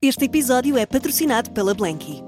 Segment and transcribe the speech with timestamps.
[0.00, 2.22] Este episódio é patrocinado pela Blanky.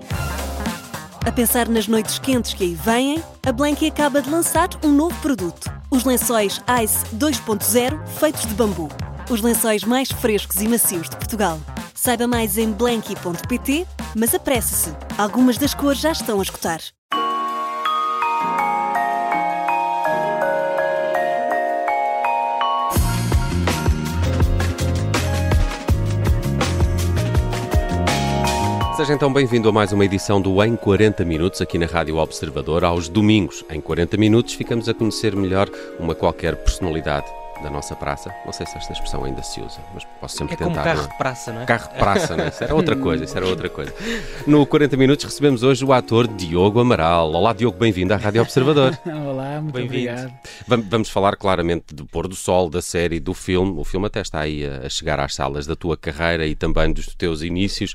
[1.24, 5.14] A pensar nas noites quentes que aí vêm, a Blanky acaba de lançar um novo
[5.20, 8.88] produto: os lençóis Ice 2.0 feitos de bambu.
[9.30, 11.60] Os lençóis mais frescos e macios de Portugal.
[11.94, 16.80] Saiba mais em blanky.pt, mas apresse-se, algumas das cores já estão a escutar.
[29.00, 32.84] Seja então bem-vindo a mais uma edição do Em 40 Minutos aqui na Rádio Observador.
[32.84, 38.34] Aos domingos, em 40 minutos, ficamos a conhecer melhor uma qualquer personalidade da nossa praça.
[38.44, 40.70] Não sei se esta expressão ainda se usa, mas posso sempre É tentar.
[40.70, 41.08] como carro não é?
[41.08, 41.66] de praça, não é?
[41.66, 42.48] Carro de praça, não é?
[42.48, 43.94] Isso era outra coisa, isso era outra coisa.
[44.46, 47.32] No 40 Minutos recebemos hoje o ator Diogo Amaral.
[47.32, 48.98] Olá, Diogo, bem-vindo à Rádio Observador.
[49.06, 50.10] Olá, muito Bem-vindo.
[50.10, 50.32] obrigado.
[50.66, 53.78] Vam- Vamos falar claramente do pôr do sol, da série, do filme.
[53.78, 57.14] O filme até está aí a chegar às salas da tua carreira e também dos
[57.14, 57.94] teus inícios.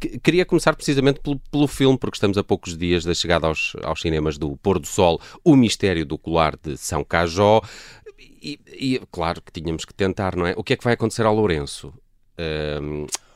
[0.00, 3.74] Que- queria começar precisamente pelo, pelo filme, porque estamos a poucos dias da chegada aos,
[3.82, 7.60] aos cinemas do Pôr do Sol, O Mistério do Colar de São Cajó.
[8.44, 10.52] E, e, claro que tínhamos que tentar, não é?
[10.56, 11.94] O que é que vai acontecer ao Lourenço?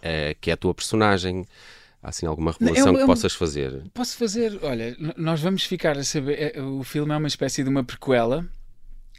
[0.02, 1.46] Eh, que é a tua personagem.
[2.02, 3.82] Há assim alguma revelação que possas fazer?
[3.92, 7.68] Posso fazer, olha, nós vamos ficar a saber, é, o filme é uma espécie de
[7.68, 8.46] uma prequela,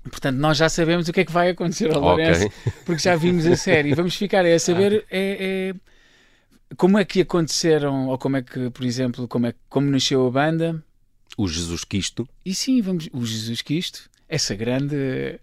[0.03, 1.99] portanto nós já sabemos o que é que vai acontecer ao.
[1.99, 2.49] Lourenço,
[2.85, 5.73] porque já vimos a série, vamos ficar a saber é,
[6.71, 10.25] é, como é que aconteceram, ou como é que, por exemplo, como, é, como nasceu
[10.25, 10.81] a banda,
[11.37, 12.25] O Jesus Cristo.
[12.45, 15.37] e sim, vamos, o Jesus Cristo, essa grande,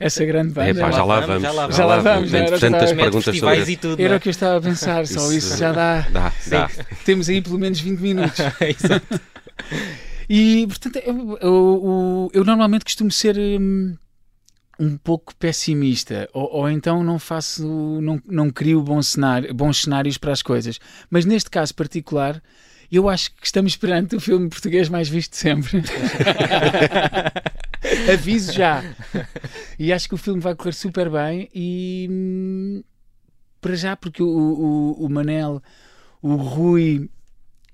[0.00, 0.70] essa grande banda.
[0.70, 1.42] Epá, já lá vamos.
[1.42, 4.00] já lá Já lá vamos, já o que tantas perguntas sobre e tudo.
[4.00, 6.00] Era não o que eu estava a pensar, só isso, já dá.
[6.10, 6.70] Dá, dá.
[7.04, 8.38] Temos aí pelo menos 20 minutos.
[8.40, 8.52] é?
[8.70, 9.20] Exato.
[10.28, 13.96] E, portanto, eu, eu- eu normalmente costumo ser hum,
[14.78, 17.66] um pouco pessimista, ou, ou então não faço,
[18.00, 20.78] não, não crio bom cenário, bons cenários para as coisas.
[21.10, 22.40] Mas neste caso particular,
[22.92, 25.82] eu acho que estamos perante o filme português mais visto de sempre.
[28.12, 28.82] Aviso já.
[29.78, 32.82] E acho que o filme vai correr super bem e
[33.60, 35.62] para já, porque o, o, o Manel,
[36.22, 37.10] o Rui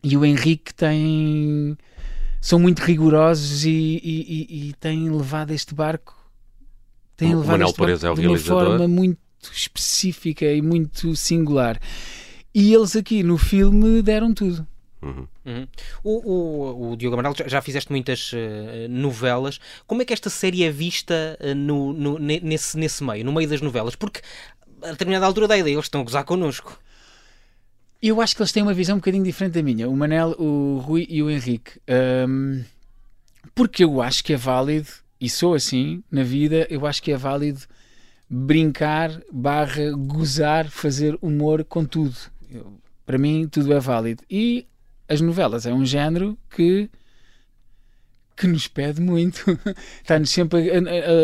[0.02, 1.76] e o Henrique têm
[2.40, 6.14] são muito rigorosos e, e- e- e têm levado este barco
[7.16, 8.36] têm O levado Manuel este barco Pérez é o de uma
[8.68, 9.18] forma muito
[9.52, 11.78] específica e muito singular.
[12.54, 14.66] E eles aqui no filme deram tudo
[15.04, 15.26] Uhum.
[15.44, 15.66] Uhum.
[16.02, 19.60] O, o, o Diogo Amaral, já, fizeste muitas eh, novelas.
[19.86, 23.32] Como é que esta série é vista eh, no, no- ne- nesse, nesse meio, no
[23.32, 23.94] meio das novelas?
[23.94, 24.20] Porque
[24.82, 26.78] a determinada altura da ideia eles estão a gozar connosco.
[28.02, 30.78] eu acho que eles têm uma visão um bocadinho diferente da minha o Manel, o
[30.78, 32.62] Rui e o Henrique Ahm,
[33.54, 34.88] porque eu acho que é válido
[35.20, 37.60] e sou assim na vida, eu acho que é válido
[38.28, 42.16] brincar, barra, gozar, fazer humor com tudo.
[42.50, 42.72] Eu-
[43.06, 44.22] para mim, tudo é válido.
[44.30, 44.66] E
[45.08, 46.90] as novelas é um género que
[48.36, 49.44] que nos pede muito.
[50.02, 50.70] Está-nos sempre.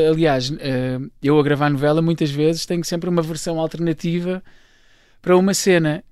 [0.08, 4.42] aliás, eh, eu a gravar novela muitas vezes tenho sempre uma versão alternativa
[5.20, 6.04] para uma cena.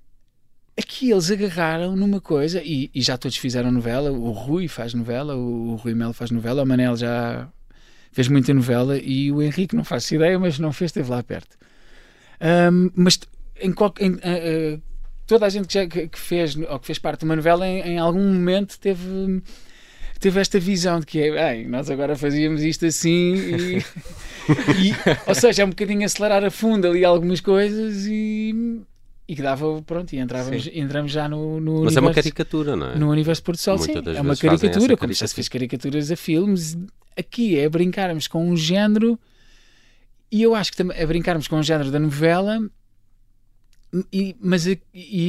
[0.79, 4.11] Aqui eles agarraram numa coisa e, e já todos fizeram novela.
[4.13, 7.49] O Rui faz novela, o, o Rui Melo faz novela, o Manel já
[8.13, 11.57] fez muita novela e o Henrique não faz ideia, mas não fez, esteve lá perto.
[12.41, 13.19] Ahm, mas
[13.61, 14.29] em, qual- ah,
[14.77, 14.81] ah,
[15.29, 17.65] toda a gente que, já, que, que fez ou que fez parte de uma novela
[17.69, 19.41] em, em algum momento teve
[20.19, 23.77] teve esta visão de que é, bem, nós agora fazíamos isto assim e,
[24.89, 24.95] e-
[25.27, 28.81] ou seja, é um bocadinho acelerar a fundo ali algumas coisas e,
[29.29, 32.75] e que dava, pronto, e entrávamos, entramos já no, no Mas é uma universo- caricatura,
[32.75, 32.99] não é?
[32.99, 34.17] no universo Porto Sol, Muitas sim.
[34.19, 36.77] É uma caricatura, como já se fez caricaturas a filmes.
[37.17, 39.19] Aqui é brincarmos com um género,
[40.33, 42.59] e eu acho que também é brincarmos com um género da novela,
[44.13, 44.81] e, mas e,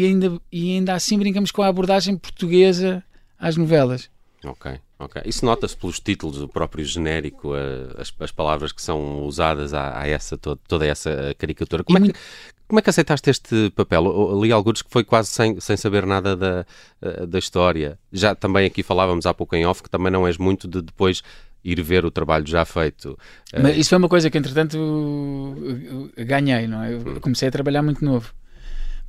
[0.05, 3.03] ainda, e ainda assim brincamos com a abordagem portuguesa
[3.37, 4.09] às novelas.
[4.43, 5.21] Ok, ok.
[5.25, 9.99] Isso nota-se pelos títulos, o próprio genérico, a- as, as palavras que são usadas a,
[9.99, 11.83] a essa, to- toda essa caricatura.
[11.83, 12.13] Como é, que,
[12.67, 14.05] como é que aceitaste este papel?
[14.05, 16.65] Eu- eu Li alguns que foi quase sem, sem saber nada da,
[17.01, 17.99] eh, da história.
[18.13, 21.21] Já também aqui falávamos há pouco em off que também não és muito de depois
[21.61, 23.19] ir ver o trabalho já feito.
[23.51, 24.77] Eh, Mas isso foi uma coisa que, entretanto,
[26.17, 26.93] ganhei, não é?
[26.93, 28.33] Eu comecei a trabalhar muito novo.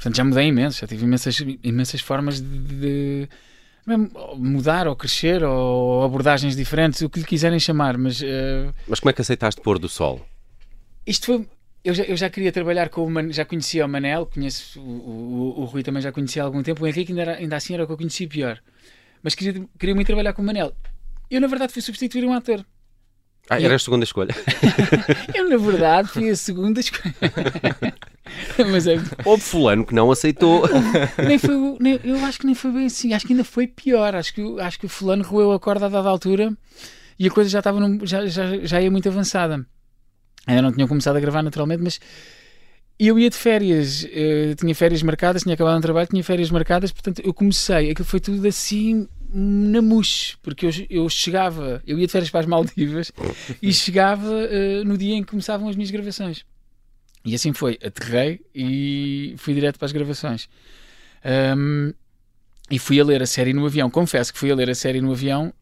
[0.01, 3.29] Portanto, já mudei imenso, já tive imensas, imensas formas de, de-
[4.37, 9.11] mudar ou crescer ou abordagens diferentes, o que lhe quiserem chamar, mas eh, Mas como
[9.11, 10.25] é que aceitaste pôr do sol?
[11.07, 11.47] isto foi.
[11.83, 15.55] Eu já, eu já queria trabalhar com o Man, já conhecia o Manel, conheço o,
[15.59, 17.75] o, o Rui também já conhecia há algum tempo, o Henrique ainda, era- ainda assim
[17.75, 18.59] era o que eu conhecia pior.
[19.23, 20.75] Mas queria, queria muito trabalhar com o Manel.
[21.31, 22.65] Eu, na verdade, fui substituir um ator.
[23.49, 24.35] Ah, era a segunda escolha.
[25.35, 27.15] Eu, na verdade, fui a segunda escolha.
[28.71, 28.97] Mas é...
[29.25, 30.63] Houve fulano que não aceitou.
[31.27, 33.13] nem foi, nem, eu acho que nem foi bem assim.
[33.13, 34.15] Acho que ainda foi pior.
[34.15, 36.53] Acho que, acho que o fulano roeu a corda a dada altura
[37.19, 39.65] e a coisa já estava num, já, já, já ia muito avançada.
[40.47, 42.01] Ainda não tinham começado a gravar naturalmente, mas
[42.99, 46.93] eu ia de férias, uh, tinha férias marcadas, tinha acabado um trabalho, tinha férias marcadas,
[46.93, 52.07] portanto eu comecei, aquilo foi tudo assim na mousse, porque eu, eu chegava, eu ia
[52.07, 53.13] de férias para as Maldivas
[53.63, 56.45] e chegava uh, no dia em que começavam as minhas gravações.
[57.25, 60.49] E assim foi, aterrei e fui direto para as gravações.
[61.57, 61.93] Um,
[62.71, 63.91] e fui a ler a série no avião.
[63.91, 65.53] Confesso que fui a ler a série no avião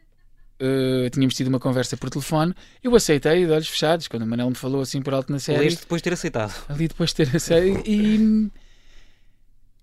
[0.61, 2.53] Uh, tínhamos tido uma conversa por telefone,
[2.83, 5.61] eu aceitei de olhos fechados, quando o Manel me falou assim por alto na série.
[5.61, 6.53] Leste depois de ter aceitado.
[6.69, 7.87] Ali depois de ter aceitado.
[7.87, 8.51] E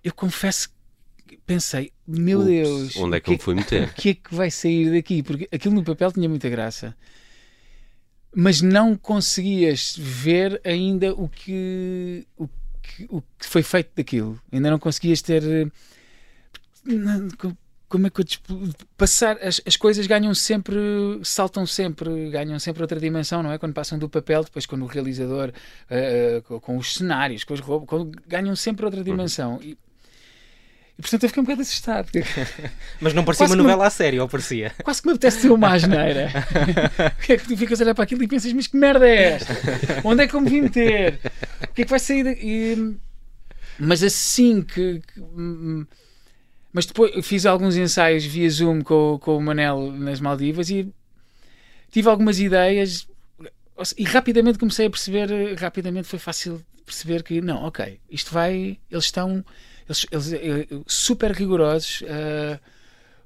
[0.04, 0.70] eu confesso
[1.26, 3.88] que pensei, meu Ups, Deus, onde é que, que me fui meter?
[3.88, 5.24] O que é que vai sair daqui?
[5.24, 6.94] Porque aquilo no papel tinha muita graça.
[8.36, 12.48] Mas não conseguias ver ainda o que, o
[12.82, 14.40] que, o que foi feito daquilo.
[14.52, 15.42] Ainda não conseguias ter
[17.88, 18.26] como é que eu
[18.98, 20.78] passar as, as coisas ganham sempre
[21.24, 24.88] saltam sempre ganham sempre outra dimensão não é quando passam do papel depois quando o
[24.88, 29.06] realizador uh, com, com, os cenários com os roubos ganham sempre outra uhum.
[29.06, 29.78] dimensão e,
[30.98, 32.10] e portanto eu fiquei um bocado assustado
[33.02, 34.72] mas não parecia uma novela me, a sério ou parecia?
[34.84, 36.32] Quase que me apetece ser uma asneira.
[37.26, 39.34] Que é que tu ficas a olhar para aquilo e pensas mas que merda é
[39.34, 39.54] esta?
[40.04, 41.20] Onde é que eu me vim meter?
[41.64, 42.96] O que é que vai sair e,
[43.78, 45.86] mas assim que, que hum,
[46.72, 50.94] mas depois fiz alguns ensaios via Zoom com, com o Manel nas Maldivas e
[51.92, 53.08] tive algumas ideias
[53.98, 59.06] e rapidamente comecei a perceber, rapidamente foi fácil perceber que não, ok, isto vai, eles
[59.06, 59.44] estão
[59.88, 62.60] eles, eles eh, super rigorosos uh,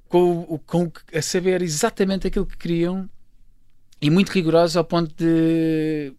[0.07, 3.09] com, com a saber exatamente aquilo que queriam
[4.01, 6.13] e muito rigorosos ao ponto de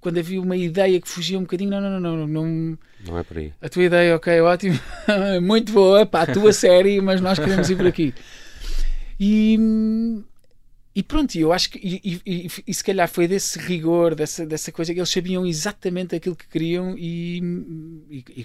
[0.00, 3.22] quando havia uma ideia que fugia um bocadinho, não, não, não, não, não, não é
[3.22, 3.54] por aí.
[3.62, 4.78] A tua ideia, ok, ótimo,
[5.40, 8.14] muito boa, para a tua série, mas nós queremos ir por aqui.
[9.18, 9.58] E
[10.96, 14.70] e pronto, eu acho que e, e, e, se calhar foi desse rigor, dessa, dessa
[14.70, 17.42] coisa que eles sabiam exatamente aquilo que queriam e,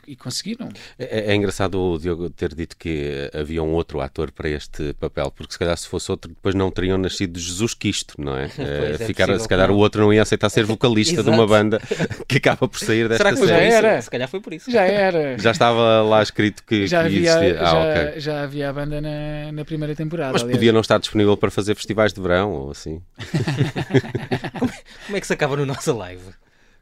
[0.07, 0.69] e conseguiram.
[0.97, 5.29] É, é, engraçado o Diogo ter dito que havia um outro ator para este papel,
[5.29, 8.45] porque se calhar se fosse outro, depois não teriam nascido Jesus Cristo, não é?
[8.57, 11.79] é Ficar, se calhar o outro não ia aceitar ser vocalista de uma banda
[12.27, 13.69] que acaba por sair desta Será que série.
[13.69, 14.01] Já era?
[14.01, 14.71] Se calhar foi por isso.
[14.71, 15.37] Já era.
[15.39, 17.61] Já estava lá escrito que, já que havia, existia.
[17.61, 18.19] Ah, já, okay.
[18.19, 20.33] já havia a banda na, na primeira temporada.
[20.33, 20.57] Mas aliás.
[20.57, 23.01] podia não estar disponível para fazer festivais de verão ou assim.
[24.59, 26.33] como, é, como, é que se acaba no nosso live?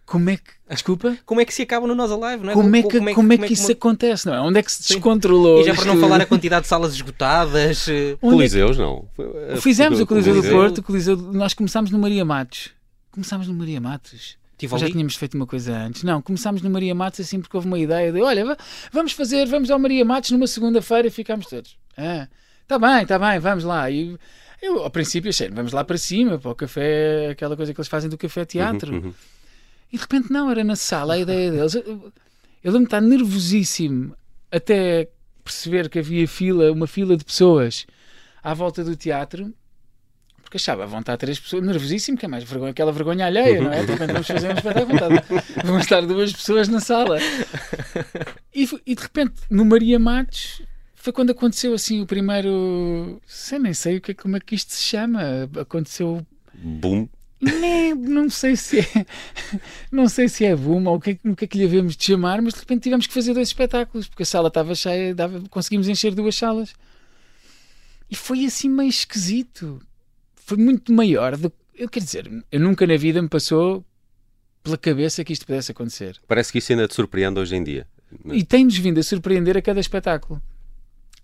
[0.05, 0.43] Como é que.
[0.69, 1.17] Desculpa?
[1.25, 2.43] Como é que se acaba no nosso live?
[2.43, 2.53] Não é?
[2.53, 4.25] Como, é que, como, é, como é que isso acontece?
[4.25, 4.39] Não é?
[4.39, 5.61] Onde é que se descontrolou?
[5.61, 7.87] E já para não falar a quantidade de salas esgotadas.
[7.89, 9.05] Eh, Coliseus, não.
[9.61, 12.69] Fizemos o Coliseu, do Porto, Coliseu, nós começámos no Maria Matos.
[13.11, 14.37] Começámos no Maria Matos.
[14.59, 16.03] Já tínhamos feito uma coisa antes.
[16.03, 18.57] Não, começámos no Maria Matos assim porque houve uma ideia de olha,
[18.91, 21.77] vamos fazer, vamos ao Maria Matos numa segunda-feira e ficámos todos.
[21.95, 22.27] Ah,
[22.67, 23.91] tá bem, tá bem, vamos lá.
[23.91, 24.17] E
[24.61, 27.87] eu, ao princípio, achei, vamos lá para cima, para o café, aquela coisa que eles
[27.87, 28.93] fazem do café-teatro.
[28.93, 29.13] Uhum, uhum.
[29.91, 31.75] E de repente, não, era na sala a ideia deles.
[31.75, 32.11] Eu,
[32.63, 34.15] eu lembro de estar nervosíssimo
[34.51, 35.09] até
[35.43, 37.85] perceber que havia fila, uma fila de pessoas
[38.43, 39.53] à volta do teatro
[40.47, 43.71] porque achava, vão estar três pessoas, nervosíssimo, que é mais vergonha, aquela vergonha alheia, não
[43.71, 43.83] é?
[43.83, 47.17] De repente vamos fazer um espetáculo, vamos estar duas pessoas na sala.
[48.55, 50.61] E, e de repente, no Maria Matos,
[51.07, 53.21] foi quando aconteceu assim o primeiro.
[53.25, 55.49] Sei, nem sei o que, é, como é que isto se chama.
[55.57, 56.25] Aconteceu.
[56.53, 57.07] Boom.
[57.39, 59.05] Nem, não sei se é
[59.91, 62.03] não sei se é boom ou o que, o que é que lhe havemos de
[62.03, 65.43] chamar, mas de repente tivemos que fazer dois espetáculos porque a sala estava cheia, dava,
[65.47, 66.73] conseguimos encher duas salas
[68.09, 69.79] e foi assim meio esquisito.
[70.35, 73.85] Foi muito maior do eu quero dizer, eu nunca na vida me passou
[74.63, 76.19] pela cabeça que isto pudesse acontecer.
[76.27, 77.87] Parece que isso ainda te surpreende hoje em dia.
[78.25, 80.41] E tem-nos vindo a surpreender a cada espetáculo.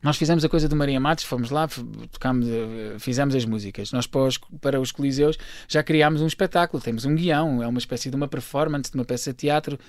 [0.04, 1.66] Nós fizemos a coisa do Maria Matos, fomos lá,
[2.12, 3.94] tocámos, eh, fizemos as músicas.
[3.94, 7.80] Nós para os, para os Coliseus já criámos um espetáculo, temos um guião, é uma
[7.80, 9.80] espécie de uma performance, de uma peça de teatro,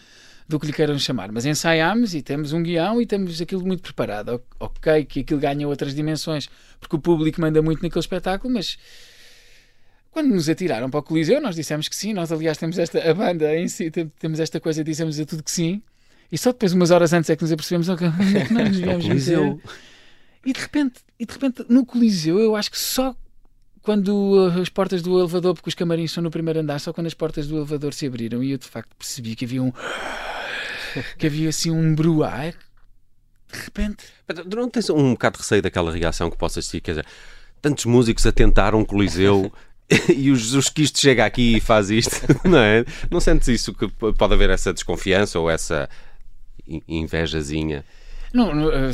[0.48, 1.32] do que lhe queiram chamar.
[1.32, 4.40] Mas ensaiámos e temos um guião e temos aquilo muito preparado.
[4.60, 8.78] Ok, que aquilo ganha outras dimensões, porque o público manda muito naquele espetáculo, mas
[10.12, 12.14] quando nos atiraram para o Coliseu, nós dissemos que sim.
[12.14, 15.50] Nós, aliás, temos esta, a banda em si, temos esta coisa, dissemos a tudo que
[15.50, 15.82] sim.
[16.30, 18.04] E só depois, umas horas antes, é que nos apercebemos que
[18.54, 19.58] não nos viemos meter.
[20.44, 23.16] E de repente, e de repente no Coliseu, eu acho que só
[23.82, 27.14] quando as portas do elevador, porque os camarins são no primeiro andar, só quando as
[27.14, 29.72] portas do elevador se abriram e eu de facto percebi que havia um
[31.18, 32.54] que havia assim um bruar
[33.52, 34.04] de repente.
[34.26, 37.06] Tu não tens um bocado de receio daquela reação que possas ter, quer dizer,
[37.60, 39.52] tantos músicos a tentar um Coliseu
[40.14, 42.84] e o Jesus Cristo chega aqui e faz isto, não é?
[43.10, 45.88] Não sentes isso que pode haver essa desconfiança ou essa
[46.88, 47.84] invejazinha?
[48.34, 48.90] Não, não é,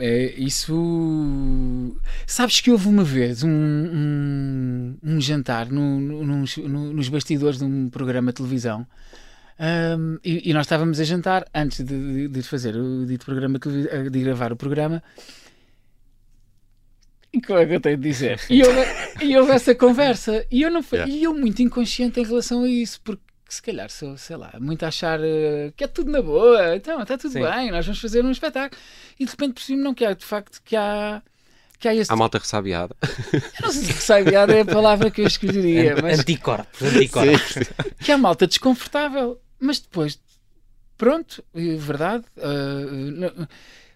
[0.00, 1.96] é, isso.
[2.26, 7.64] Sabes que houve uma vez um, um, um jantar no, no, no, nos bastidores de
[7.64, 8.84] um programa de televisão.
[9.56, 13.60] Um, e, e, nós estávamos a jantar antes de, de, fazer o dito programa,
[14.10, 15.00] de gravar o programa.
[17.32, 18.40] E como é que eu tenho de dizer?
[18.50, 18.80] E houve,
[19.22, 20.44] e houve essa conversa.
[20.50, 21.12] E eu, não, yeah.
[21.12, 24.84] e eu muito inconsciente em relação a isso, porque se calhar sou, sei lá, muito
[24.84, 27.42] a achar uh, que é tudo na boa, então está tudo Sim.
[27.42, 28.80] bem, nós vamos fazer um espetáculo.
[29.18, 31.22] E de repente percebi não que há, de facto, que há.
[31.78, 32.12] Que há, este...
[32.12, 32.96] há malta ressabiada.
[33.32, 35.96] Eu não sei se ressabiada é a palavra que eu escolheria.
[36.00, 36.20] Mas...
[36.20, 37.58] Anticorpos, anticorpos.
[38.00, 40.18] que há malta desconfortável, mas depois,
[40.96, 42.24] pronto, é verdade.
[42.36, 43.46] Uh,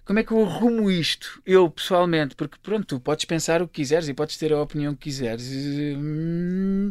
[0.09, 1.39] como é que eu arrumo isto?
[1.45, 4.95] Eu, pessoalmente, porque pronto, tu podes pensar o que quiseres e podes ter a opinião
[4.95, 5.47] que quiseres.
[5.53, 6.91] Hum,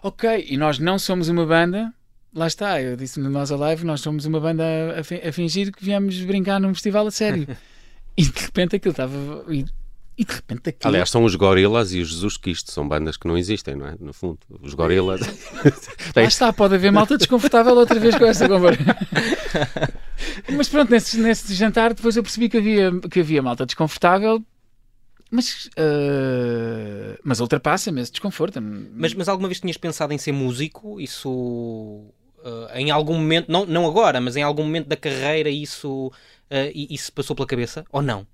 [0.00, 1.92] ok, e nós não somos uma banda.
[2.32, 5.84] Lá está, eu disse no nosso live, nós somos uma banda a, a fingir que
[5.84, 7.48] viemos brincar num festival a sério.
[8.16, 9.44] e de repente aquilo estava.
[9.52, 9.64] E,
[10.22, 10.88] e de repente aquilo...
[10.88, 13.96] Aliás, são os Gorilas e os Jesus Cristo, são bandas que não existem, não é?
[13.98, 15.20] No fundo, os Gorilas.
[16.14, 18.82] Lá está, pode haver malta desconfortável outra vez com essa conversa.
[20.56, 24.42] Mas pronto, nesse, nesse jantar depois eu percebi que havia, que havia malta desconfortável
[25.30, 28.60] mas, uh, mas ultrapassa-me esse desconforto.
[28.60, 31.00] Mas, mas alguma vez tinhas pensado em ser músico?
[31.00, 36.08] Isso uh, em algum momento, não, não agora, mas em algum momento da carreira isso,
[36.08, 36.12] uh,
[36.74, 37.82] isso passou pela cabeça?
[37.90, 38.26] Ou não?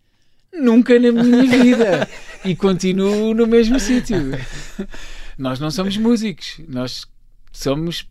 [0.53, 2.09] Nunca na minha vida.
[2.45, 4.17] e continuo no mesmo sítio.
[5.37, 7.07] Nós não somos músicos, nós
[7.53, 8.09] somos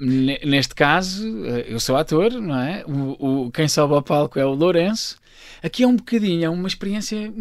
[0.00, 2.82] neste caso, eh, eu sou ator, não é?
[2.86, 5.18] O, o, quem sobe ao palco é o Lourenço.
[5.62, 7.32] Aqui é um bocadinho, é uma experiência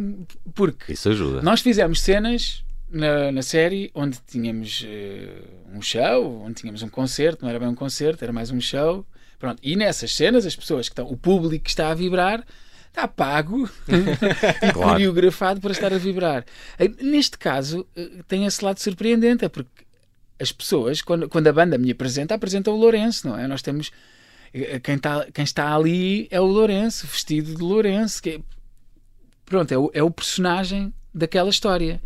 [0.54, 1.42] porque Isso ajuda.
[1.42, 7.44] nós fizemos cenas na, na série onde tínhamos uh, um show, onde tínhamos um concerto,
[7.44, 9.06] não era bem um concerto, era mais um show.
[9.38, 9.60] Pronto.
[9.64, 12.44] E nessas cenas, as pessoas que estão, o público que está a vibrar,
[12.90, 14.92] está pago e claro.
[14.92, 16.46] coreografado para estar a vibrar.
[17.02, 19.86] Neste caso, eh, tem esse lado surpreendente, é porque
[20.40, 23.48] as pessoas, quando, quando a banda me apresenta, apresenta o Lourenço, não é?
[23.48, 23.92] Nós temos.
[24.54, 28.22] Eh, quem, tá, quem está ali é o Lourenço, vestido de Lourenço.
[28.22, 28.40] Que é,
[29.46, 32.02] pronto, é o, é o personagem daquela história.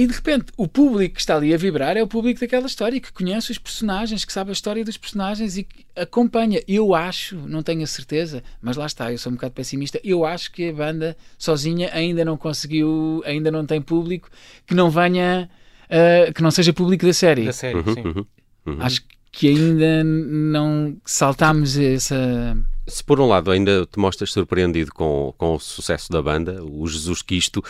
[0.00, 2.98] E de repente, o público que está ali a vibrar é o público daquela história,
[2.98, 6.62] que conhece os personagens, que sabe a história dos personagens e que acompanha.
[6.66, 10.00] Eu acho, não tenho a certeza, mas lá está, eu sou um bocado pessimista.
[10.02, 14.30] Eu acho que a banda sozinha ainda não conseguiu, ainda não tem público
[14.66, 15.50] que não venha
[15.90, 17.44] uh, que não seja público da série.
[17.44, 18.00] Da série, uhum, sim.
[18.00, 18.26] Uhum,
[18.64, 18.76] uhum.
[18.80, 22.56] Acho que ainda não saltámos essa.
[22.86, 26.86] Se por um lado ainda te mostras surpreendido com, com o sucesso da banda, o
[26.86, 27.62] Jesus Quisto,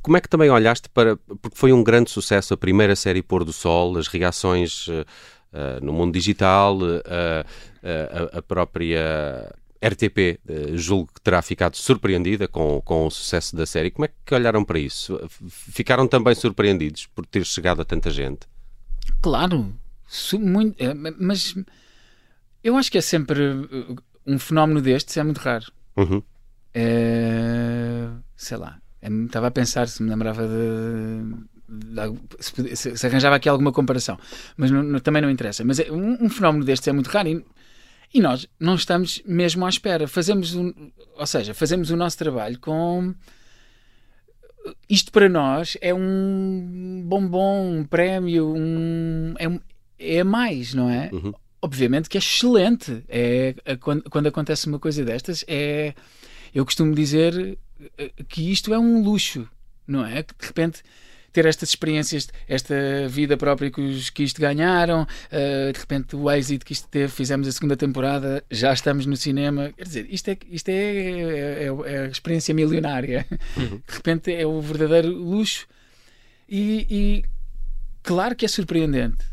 [0.00, 1.16] como é que também olhaste para.
[1.16, 5.04] Porque foi um grande sucesso a primeira série Pôr do Sol, as reações uh,
[5.52, 7.44] uh, no mundo digital, uh,
[8.32, 13.66] a, a própria RTP, uh, julgo que terá ficado surpreendida com, com o sucesso da
[13.66, 13.90] série.
[13.90, 15.20] Como é que olharam para isso?
[15.48, 18.46] Ficaram também surpreendidos por ter chegado a tanta gente?
[19.20, 19.74] Claro,
[20.38, 21.54] muito, é, mas
[22.62, 25.72] eu acho que é sempre uh, um fenómeno destes, é muito raro.
[25.96, 26.22] Uhum.
[26.74, 31.22] É, sei lá, é, estava a pensar se me lembrava de,
[31.68, 34.18] de se, se, arranjava aqui alguma comparação,
[34.56, 35.64] mas não, não, também não interessa.
[35.64, 37.44] Mas é, um, um, fenómeno destes é muito raro e
[38.14, 40.06] e nós não estamos mesmo à espera.
[40.06, 40.70] Fazemos um,
[41.16, 43.14] ou seja, fazemos o nosso trabalho com
[44.88, 49.46] isto para nós é um bombom, um prémio, um, é,
[50.02, 51.10] é mais, não é?
[51.12, 51.32] Uhum.
[51.60, 53.04] Obviamente que é excelente.
[53.08, 55.94] É, é, quando, quando acontece uma coisa destas, é
[56.54, 57.58] eu costumo dizer
[57.96, 59.48] eh, que isto é um luxo,
[59.86, 60.22] não é?
[60.22, 60.82] Que de repente
[61.32, 62.74] ter estas experiências, esta
[63.08, 67.08] vida própria que os que isto ganharam, uh, de repente o êxito que isto teve,
[67.08, 69.72] fizemos a segunda temporada, já estamos no cinema.
[69.74, 73.26] Quer dizer, isto é, isto é, é, é a experiência milionária.
[73.56, 73.80] Uhum.
[73.88, 75.66] De repente é o verdadeiro luxo.
[76.48, 77.24] E, e
[78.02, 79.31] claro que é surpreendente.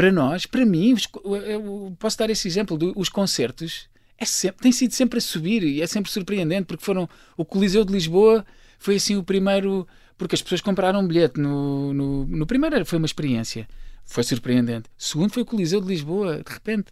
[0.00, 0.94] Para nós, para mim,
[1.26, 3.86] eu posso dar esse exemplo dos concertos.
[4.16, 7.84] É sempre, tem sido sempre a subir e é sempre surpreendente porque foram o Coliseu
[7.84, 8.42] de Lisboa
[8.78, 12.96] foi assim o primeiro porque as pessoas compraram um bilhete no, no, no primeiro, foi
[12.96, 13.68] uma experiência,
[14.06, 14.88] foi surpreendente.
[14.96, 16.86] Segundo foi o Coliseu de Lisboa, de repente.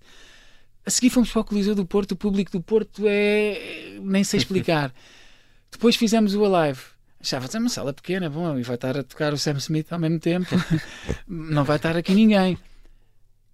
[0.84, 3.96] A seguir fomos para o Coliseu do Porto, o público do Porto é.
[4.02, 4.92] nem sei explicar.
[5.72, 6.82] Depois fizemos o Alive.
[7.18, 9.98] Achava é uma sala pequena, bom, e vai estar a tocar o Sam Smith ao
[9.98, 10.54] mesmo tempo.
[11.26, 12.58] não vai estar aqui ninguém.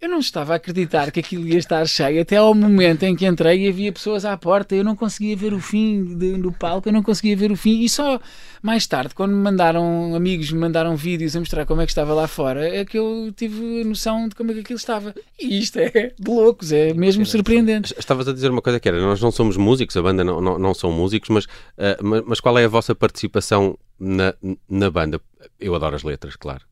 [0.00, 3.26] Eu não estava a acreditar que aquilo ia estar cheio até ao momento em que
[3.26, 4.74] entrei e havia pessoas à porta.
[4.74, 7.80] Eu não conseguia ver o fim de, do palco, eu não conseguia ver o fim.
[7.80, 8.20] E só
[8.62, 12.12] mais tarde, quando me mandaram amigos, me mandaram vídeos a mostrar como é que estava
[12.12, 15.14] lá fora, é que eu tive noção de como é que aquilo estava.
[15.40, 17.94] E isto é de loucos, é mesmo surpreendente.
[17.98, 20.58] Estavas a dizer uma coisa que era: nós não somos músicos, a banda não, não,
[20.58, 24.34] não são músicos, mas, uh, mas, mas qual é a vossa participação na,
[24.68, 25.20] na banda?
[25.60, 26.62] Eu adoro as letras, claro.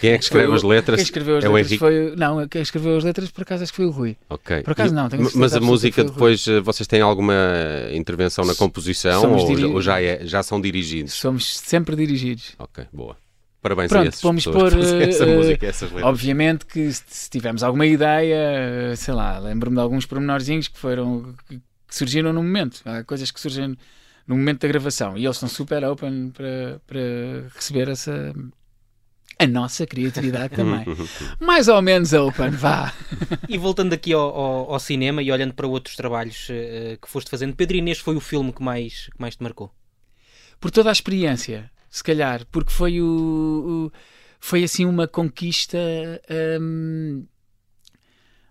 [0.00, 0.96] Quem é que escreve as letras?
[0.96, 2.14] Quem escreveu as é letras foi.
[2.16, 4.16] Não, quem escreveu as letras por acaso acho que foi o Rui.
[4.28, 4.62] Ok.
[4.62, 7.34] Por acaso não, Mas a música depois, vocês têm alguma
[7.92, 9.64] intervenção na composição ou, diri...
[9.64, 11.14] ou, já, é, já são dirigidos?
[11.14, 12.54] Somos sempre dirigidos.
[12.58, 13.16] Ok, boa.
[13.60, 16.08] Parabéns Pronto, a esses vamos pôr essa uh, música, essas letras.
[16.08, 21.60] Obviamente que se tivermos alguma ideia, sei lá, lembro-me de alguns pormenorzinhos que foram que
[21.96, 22.80] surgiram no momento.
[22.84, 23.76] Há coisas que surgem
[24.28, 28.34] no momento da gravação e eles estão super open para, para receber essa
[29.38, 30.84] a nossa criatividade também.
[31.40, 32.92] Mais ou menos open, vá.
[33.48, 37.30] E voltando aqui ao, ao, ao cinema e olhando para outros trabalhos uh, que foste
[37.30, 39.72] fazendo, Pedro Inês foi o filme que mais, que mais te marcou?
[40.60, 43.92] Por toda a experiência, se calhar, porque foi o, o
[44.40, 45.78] foi assim uma conquista.
[46.60, 47.24] Hum...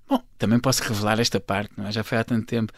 [0.07, 1.91] Bom, também posso revelar esta parte, não é?
[1.91, 2.71] já foi há tanto tempo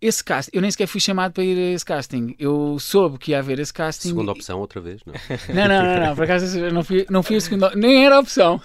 [0.00, 2.34] esse casting, eu nem sequer fui chamado para ir a esse casting.
[2.38, 4.08] Eu soube que ia haver esse casting.
[4.08, 5.14] Segunda opção, outra vez, não?
[5.54, 8.60] Não, não, não, não por acaso não fui, não fui a segunda, nem era opção.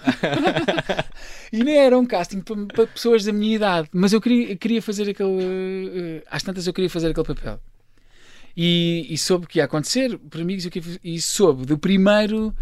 [1.52, 4.82] e nem era um casting para, para, pessoas da minha idade, mas eu queria, queria
[4.82, 5.28] fazer aquele.
[5.30, 7.60] Uh, às tantas eu queria fazer aquele papel.
[8.56, 10.68] E, e soube que ia acontecer por amigos
[11.02, 12.54] e soube do primeiro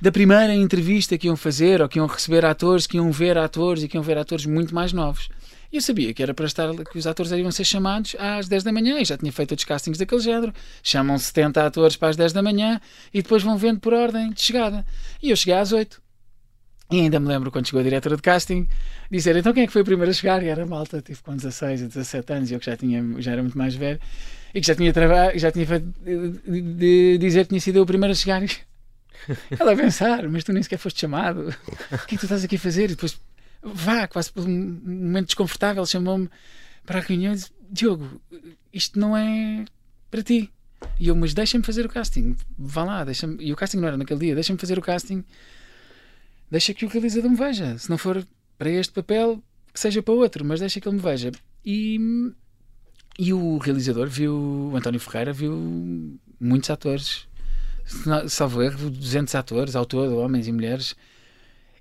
[0.00, 3.82] da primeira entrevista que iam fazer ou que iam receber atores, que iam ver atores
[3.82, 5.28] e que iam ver atores muito mais novos.
[5.72, 8.64] E eu sabia que era para estar, que os atores iam ser chamados às 10
[8.64, 10.52] da manhã, e já tinha feito outros castings daquele género.
[10.82, 12.80] Chamam 70 atores para as 10 da manhã
[13.12, 14.84] e depois vão vendo por ordem de chegada.
[15.22, 16.00] E eu cheguei às 8.
[16.90, 18.68] E ainda me lembro quando chegou a diretora de casting
[19.10, 20.40] dizer então quem é que foi o primeiro a chegar?
[20.42, 23.42] E era malta, tive com 16 ou 17 anos, eu que já, tinha, já era
[23.42, 23.98] muito mais velho
[24.54, 27.82] e que já tinha trabalho, já tinha feito de, de, dizer que tinha sido eu
[27.82, 28.40] o primeiro a chegar.
[29.58, 31.54] Ela a pensar, mas tu nem sequer foste chamado.
[31.92, 32.84] O que é que tu estás aqui a fazer?
[32.84, 33.18] E depois
[33.74, 36.28] vá, quase por um momento desconfortável, chamou-me
[36.84, 38.20] para a reunião e disse: Diogo,
[38.72, 39.64] isto não é
[40.10, 40.50] para ti.
[41.00, 43.96] E eu, mas deixa-me fazer o casting, vá lá, deixa E o casting não era
[43.96, 45.24] naquele dia, deixa-me fazer o casting,
[46.50, 47.76] deixa que o realizador me veja.
[47.78, 48.24] Se não for
[48.58, 51.32] para este papel, que seja para outro, mas deixa que ele me veja.
[51.64, 51.98] E,
[53.18, 54.34] e o realizador viu,
[54.72, 57.26] o António Ferreira, viu muitos atores,
[58.28, 60.94] salvo erro, 200 atores ao todo, homens e mulheres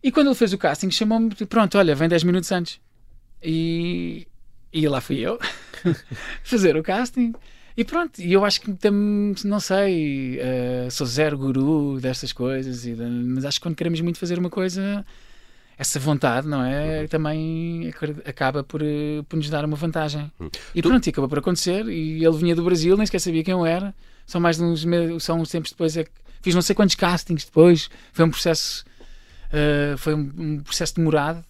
[0.05, 2.79] e quando ele fez o casting, chamou-me, pronto, olha, vem 10 minutos antes.
[3.41, 4.27] E,
[4.71, 5.39] e lá fui eu
[6.45, 7.33] fazer o casting.
[7.75, 8.71] E pronto, e eu acho que
[9.43, 14.19] não sei, uh, sou zero guru destas coisas, e, mas acho que quando queremos muito
[14.19, 15.03] fazer uma coisa,
[15.75, 17.01] essa vontade, não é?
[17.01, 17.07] Uhum.
[17.07, 17.93] Também
[18.25, 20.31] acaba por, eh, por nos dar uma vantagem.
[20.39, 20.51] Uhum.
[20.75, 20.87] E tu...
[20.87, 21.83] pronto, e acabou por acontecer.
[21.87, 23.91] E ele vinha do Brasil, nem sequer sabia quem eu era.
[24.27, 25.97] São mais de uns meses, são uns tempos depois.
[25.97, 26.11] É que
[26.43, 27.89] fiz não sei quantos castings depois.
[28.13, 28.85] Foi um processo
[29.55, 31.41] Uh, foi um, um, processo demorado,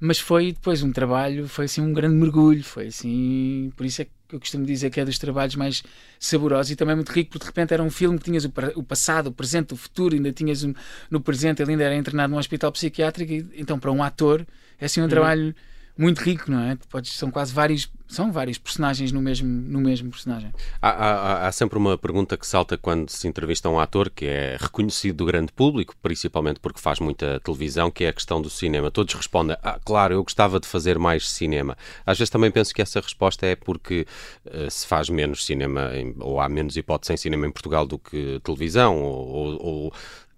[0.00, 4.06] mas foi depois um trabalho, foi assim um grande mergulho, foi assim, por isso é
[4.06, 5.84] que eu costumo dizer que é dos trabalhos mais
[6.18, 8.82] saborosos e também muito rico, porque de repente era um filme que tinhas o, o
[8.82, 10.74] passado, o presente, o futuro, ainda tinhas um,
[11.08, 14.44] no presente, ele ainda era internado num hospital psiquiátrico, e, então para um ator
[14.80, 15.08] é assim um uhum.
[15.10, 15.54] trabalho
[15.96, 16.76] muito rico, não é?
[16.90, 20.52] Podes, são quase vários, são vários personagens no mesmo, no mesmo personagem.
[20.82, 24.56] Há, há, há, sempre uma pergunta que salta quando se entrevista um ator que é
[24.60, 28.90] reconhecido do grande público, principalmente porque faz muita televisão, que é a questão do cinema.
[28.90, 31.76] Todos respondem, ah, claro, eu gostava de fazer mais cinema.
[32.04, 34.06] Às vezes também penso que essa resposta é porque
[34.46, 37.98] uh, se faz menos cinema, em, ou há menos hipótese em cinema em Portugal do
[37.98, 39.92] que televisão, ou, ou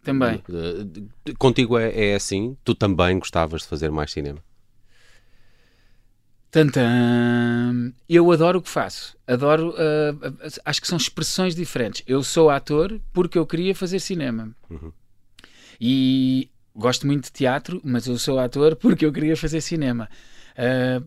[0.07, 0.41] também.
[1.37, 2.57] Contigo é, é assim?
[2.63, 4.39] Tu também gostavas de fazer mais cinema?
[6.57, 7.93] Tantam.
[8.09, 9.15] Eu adoro o que faço.
[9.27, 9.73] Adoro.
[9.73, 12.03] Uh, acho que são expressões diferentes.
[12.07, 14.51] Eu sou ator porque eu queria fazer cinema.
[14.71, 14.91] Uhum.
[15.79, 20.09] E gosto muito de teatro, mas eu sou ator porque eu queria fazer cinema.
[20.57, 21.07] Uh,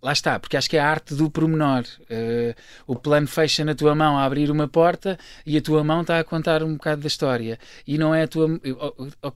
[0.00, 1.84] lá está, porque acho que é a arte do pormenor.
[2.04, 2.54] Uh,
[2.86, 6.18] o plano fecha na tua mão a abrir uma porta e a tua mão está
[6.18, 7.58] a contar um bocado da história.
[7.86, 8.48] E não é a tua.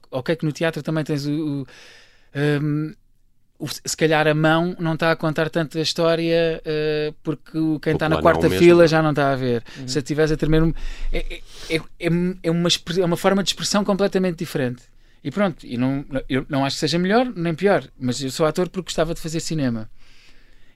[0.09, 1.61] Ok, que no teatro também tens o.
[1.61, 1.67] o
[2.63, 2.95] um,
[3.67, 8.09] se calhar a mão não está a contar tanto a história uh, porque quem está
[8.09, 9.63] na quarta é fila já não está a ver.
[9.79, 9.87] Uhum.
[9.87, 10.73] Se estiveres a tremer.
[11.11, 11.17] É,
[11.69, 11.81] é, é,
[12.43, 14.83] é, uma, é uma forma de expressão completamente diferente.
[15.23, 18.45] E pronto, e não, eu não acho que seja melhor nem pior, mas eu sou
[18.45, 19.89] ator porque gostava de fazer cinema.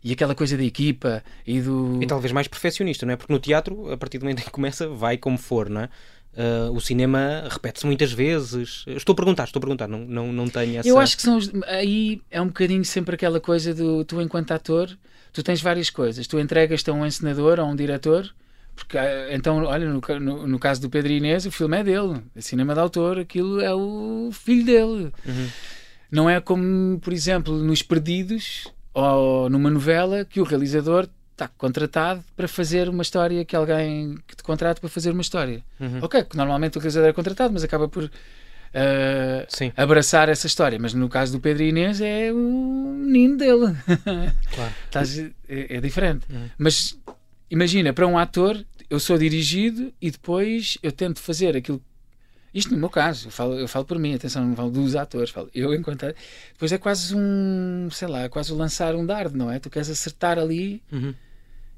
[0.03, 1.99] E aquela coisa da equipa e do.
[2.01, 3.17] E talvez mais perfeccionista, não é?
[3.17, 5.89] Porque no teatro, a partir do momento em que começa, vai como for, não é?
[6.37, 8.83] Uh, o cinema repete-se muitas vezes.
[8.85, 10.87] Estou a perguntar, estou a perguntar, não, não, não tenho essa...
[10.87, 14.51] Eu acho que são os, aí é um bocadinho sempre aquela coisa do tu enquanto
[14.51, 14.95] ator,
[15.33, 16.27] tu tens várias coisas.
[16.27, 18.31] Tu entregas-te a um encenador, a um diretor,
[18.75, 22.21] porque ah, então, olha, no, no, no, caso do Pedro Inês, o filme é dele,
[22.35, 25.11] é cinema de autor, aquilo é o filho dele.
[25.25, 25.47] Uhum.
[26.11, 32.23] Não é como, por exemplo, nos Perdidos ou numa novela que o realizador está contratado
[32.35, 35.63] para fazer uma história que alguém que te contrata para fazer uma história.
[35.79, 35.99] Uhum.
[36.01, 38.09] Ok, normalmente o realizador é contratado, mas acaba por uh,
[39.77, 40.79] abraçar essa história.
[40.81, 43.77] Mas no caso do Pedro Inês é o menino dele.
[44.51, 44.73] Claro.
[45.47, 46.25] é, é, diferente.
[46.31, 46.49] Uhum.
[46.57, 46.97] Mas
[47.51, 51.79] imagina, para um ator, eu sou dirigido e depois eu tento fazer aquilo
[52.57, 55.29] isto no meu caso, eu falo, eu falo por mim, atenção, não falo dos atores,
[55.29, 56.07] falo eu enquanto.
[56.53, 59.59] Depois é quase um, sei lá, é quase lançar um dardo, não é?
[59.59, 61.13] Tu queres acertar ali uhum.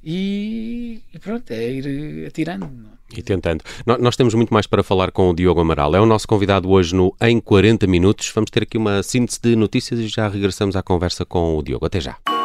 [0.03, 2.69] E, e, pronto, é ir atirando.
[3.15, 3.63] E tentando.
[3.99, 5.95] Nós temos muito mais para falar com o Diogo Amaral.
[5.95, 8.31] É o nosso convidado hoje no Em 40 Minutos.
[8.33, 11.85] Vamos ter aqui uma síntese de notícias e já regressamos à conversa com o Diogo.
[11.85, 12.38] Até já.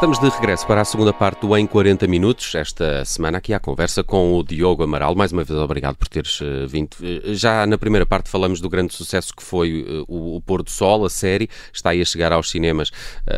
[0.00, 2.54] Estamos de regresso para a segunda parte do Em 40 Minutos.
[2.54, 5.14] Esta semana aqui à conversa com o Diogo Amaral.
[5.14, 6.94] Mais uma vez, obrigado por teres uh, vindo.
[7.00, 10.70] Uh, já na primeira parte falamos do grande sucesso que foi uh, o, Pôr do
[10.70, 11.50] Sol, a série.
[11.70, 12.90] Está aí a chegar aos cinemas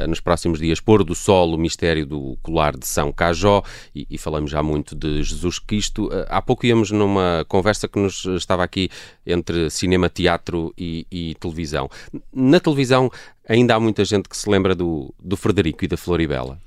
[0.08, 0.78] nos próximos dias.
[0.78, 3.64] Pôr do Sol, o mistério do colar de São Cajó.
[3.92, 6.10] E, e falamos já muito de Jesus Cristo.
[6.28, 8.88] há pouco íamos numa conversa que nos estava aqui
[9.26, 11.90] entre cinema, teatro e, e televisão.
[12.32, 13.10] Na televisão
[13.48, 16.58] ainda há muita gente que se lembra do, do Frederico e da Floribela.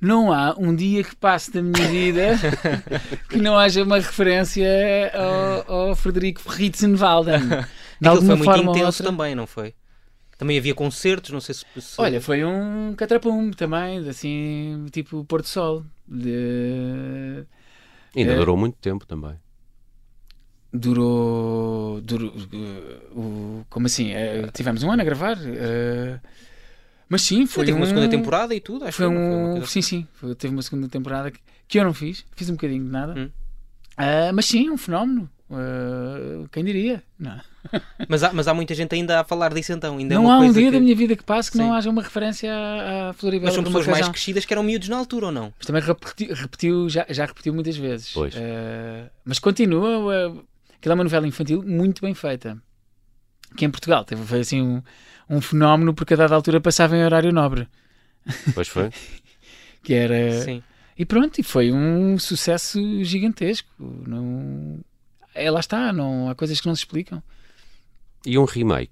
[0.00, 2.30] Não há um dia que passe da minha vida
[3.30, 4.66] que não haja uma referência
[5.14, 7.40] ao, ao Frederico Ritzenwalden.
[8.04, 9.74] Aquilo foi muito intenso também, não foi?
[10.36, 11.64] Também havia concertos, não sei se.
[11.80, 12.00] se...
[12.00, 15.84] Olha, foi um catrapum também, assim, tipo Porto Sol.
[16.08, 17.44] De...
[18.16, 18.36] Ainda é...
[18.36, 19.36] durou muito tempo também
[20.72, 24.12] durou, durou uh, como assim?
[24.12, 25.36] Uh, tivemos um ano a gravar.
[25.36, 26.18] Uh,
[27.08, 27.66] mas sim, foi.
[27.66, 30.34] Teve um, uma segunda temporada e tudo, acho foi que um, foi Sim, sim, foi,
[30.34, 33.14] teve uma segunda temporada que, que, eu não fiz, fiz um bocadinho de nada.
[33.14, 33.30] Hum.
[34.34, 35.28] mas sim, um fenómeno.
[36.50, 37.02] quem diria?
[37.18, 37.38] Não.
[38.08, 39.98] mas, há, mas há muita gente ainda a falar disso então.
[39.98, 40.70] Ainda é não é há um dia que...
[40.70, 41.62] da minha vida que passe que sim.
[41.62, 43.48] não haja uma referência à, à Floribela.
[43.48, 45.52] Mas são pessoas mais crescidas que eram miúdos na altura ou não?
[45.58, 48.10] Mas também repetiu, repetiu já, já repetiu muitas vezes.
[48.14, 48.34] Pois.
[49.24, 50.32] mas continua
[50.82, 52.60] Aquilo é uma novela infantil muito bem feita.
[53.56, 54.82] Que em Portugal teve, foi assim um,
[55.30, 57.68] um fenómeno porque a dada altura passava em horário nobre.
[58.52, 58.90] Pois foi.
[59.80, 60.40] que era.
[60.40, 60.60] Sim.
[60.98, 63.68] E pronto, e foi um sucesso gigantesco.
[63.78, 64.80] Não...
[65.32, 67.22] É, lá está, não, há coisas que não se explicam.
[68.26, 68.90] E um remake?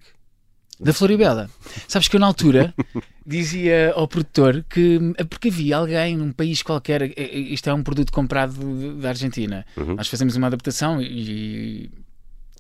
[0.80, 1.50] Da Floribela.
[1.86, 2.74] Sabes que eu na altura
[3.26, 7.74] dizia ao produtor que é porque havia alguém num país qualquer, é, é, isto é
[7.74, 9.66] um produto comprado da Argentina.
[9.76, 9.94] Uhum.
[9.94, 11.90] Nós fazemos uma adaptação e,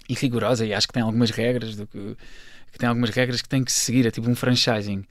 [0.08, 2.16] e, rigorosa e acho que tem algumas regras do que,
[2.72, 5.04] que tem algumas regras que tem que seguir, é tipo um franchising.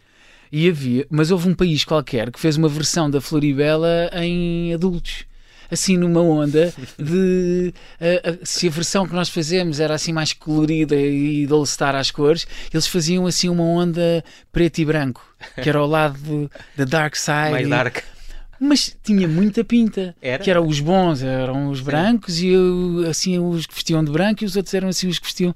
[0.52, 5.26] E havia, mas houve um país qualquer que fez uma versão da Floribela em adultos
[5.72, 10.96] assim numa onda de uh, se a versão que nós fazemos era assim mais colorida
[10.96, 15.22] e de all-star às cores, eles faziam assim uma onda preto e branco,
[15.62, 17.52] que era ao lado da Dark Side.
[17.52, 18.04] Mais dark
[18.60, 20.14] mas tinha muita pinta.
[20.22, 20.44] Era?
[20.44, 22.48] Que eram os bons, eram os brancos Sim.
[22.48, 25.26] e eu, assim os que vestiam de branco e os outros eram assim os que
[25.26, 25.56] vestiam.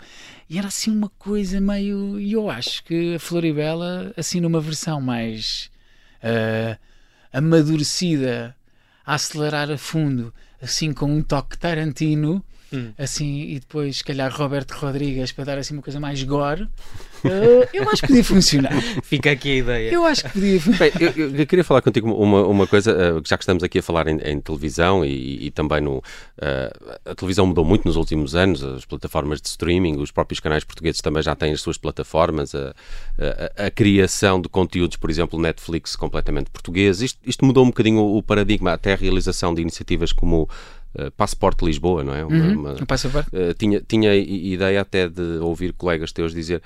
[0.50, 2.18] E era assim uma coisa meio.
[2.20, 5.70] E eu acho que a Floribela, assim numa versão mais
[6.24, 6.78] uh,
[7.34, 8.56] amadurecida
[9.06, 12.92] a acelerar a fundo, assim com um toque Tarantino, hum.
[12.98, 16.64] assim, e depois, se calhar, Roberto Rodrigues para dar assim uma coisa mais gore.
[17.24, 18.82] Uh, eu acho que podia funcionar.
[19.02, 19.92] Fica aqui a ideia.
[19.92, 23.38] Eu acho que podia Bem, eu, eu, queria falar contigo uma, uma coisa, uh, já
[23.38, 25.98] que estamos aqui a falar em, em televisão e, e, também no.
[25.98, 30.64] Uh, a televisão mudou muito nos últimos anos, as plataformas de streaming, os próprios canais
[30.64, 32.74] portugueses também já têm as suas plataformas, a,
[33.58, 37.02] a, a criação de conteúdos, por exemplo, Netflix completamente português.
[37.02, 40.50] Isto, isto mudou um bocadinho o, o paradigma, até a realização de iniciativas como.
[40.96, 42.24] Uh, Passaporte Lisboa, não é?
[42.24, 43.30] Uma, uhum, uma, passaporte.
[43.36, 46.62] Uh, tinha, tinha ideia até de ouvir colegas teus dizer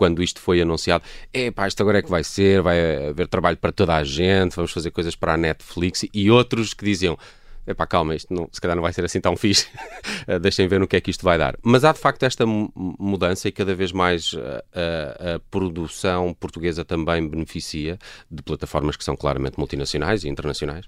[0.00, 3.58] quando isto foi anunciado, é pá, isto agora é que vai ser, vai haver trabalho
[3.58, 7.18] para toda a gente, vamos fazer coisas para a Netflix, e outros que diziam,
[7.66, 9.68] epá, calma, isto não, se calhar não vai ser assim tão fixe,
[10.26, 11.54] eh, deixem ver no que é que isto vai dar.
[11.62, 16.82] Mas há de facto esta mudança e cada vez mais eh, a, a, produção portuguesa
[16.82, 17.98] também beneficia
[18.30, 20.86] de plataformas que são claramente multinacionais e internacionais?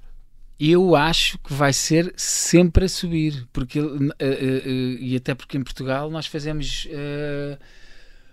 [0.64, 5.58] Eu acho que vai ser sempre a subir, porque uh, uh, uh, e até porque
[5.58, 6.86] em Portugal nós fazemos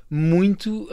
[0.07, 0.87] muito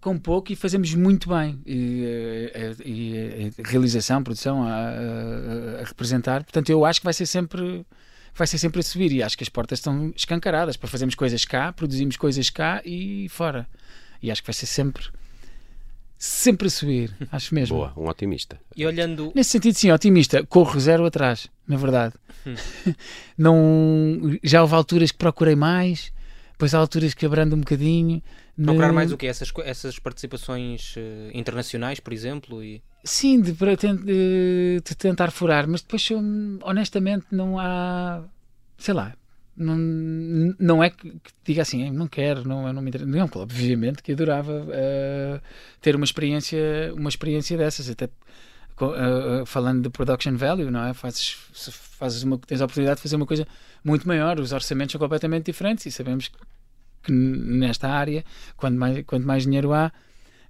[0.00, 1.60] com pouco e fazemos muito bem.
[1.66, 2.50] E,
[2.82, 6.42] e a realização, a produção a, a, a, representar.
[6.44, 7.84] Portanto, eu acho que vai ser sempre.
[8.34, 11.44] Vai ser sempre a subir e acho que as portas estão escancaradas para fazermos coisas
[11.44, 13.66] cá, produzimos coisas cá e fora.
[14.22, 15.10] E acho que vai ser sempre
[16.18, 17.76] sempre a subir, acho mesmo.
[17.76, 18.60] Boa, um otimista.
[18.76, 19.32] E olhando.
[19.34, 20.44] Nesse sentido, sim, otimista.
[20.44, 22.14] Corro zero atrás, na verdade.
[22.46, 22.54] Hum.
[23.38, 26.12] Não, já houve alturas que procurei mais,
[26.52, 28.20] depois há alturas que abrando um bocadinho.
[28.60, 29.28] Procurar mais o quê?
[29.28, 32.64] Essas, essas participações uh, internacionais, por exemplo?
[32.64, 32.82] E...
[33.04, 36.08] Sim, de, de, de, tentar furar, mas depois,
[36.62, 38.24] honestamente, não há.
[38.76, 39.14] Sei lá.
[39.58, 39.76] Não,
[40.58, 43.10] não é que, que diga assim, não quero, não, não me interessa.
[43.10, 45.40] Não, obviamente que adorava uh,
[45.80, 50.94] ter uma experiência, uma experiência dessas, até uh, falando de production value, não é?
[50.94, 51.36] Fazes,
[51.72, 53.46] fazes uma, tens a oportunidade de fazer uma coisa
[53.82, 56.30] muito maior, os orçamentos são completamente diferentes e sabemos
[57.02, 58.24] que nesta área,
[58.56, 59.90] quanto mais, quanto mais dinheiro há,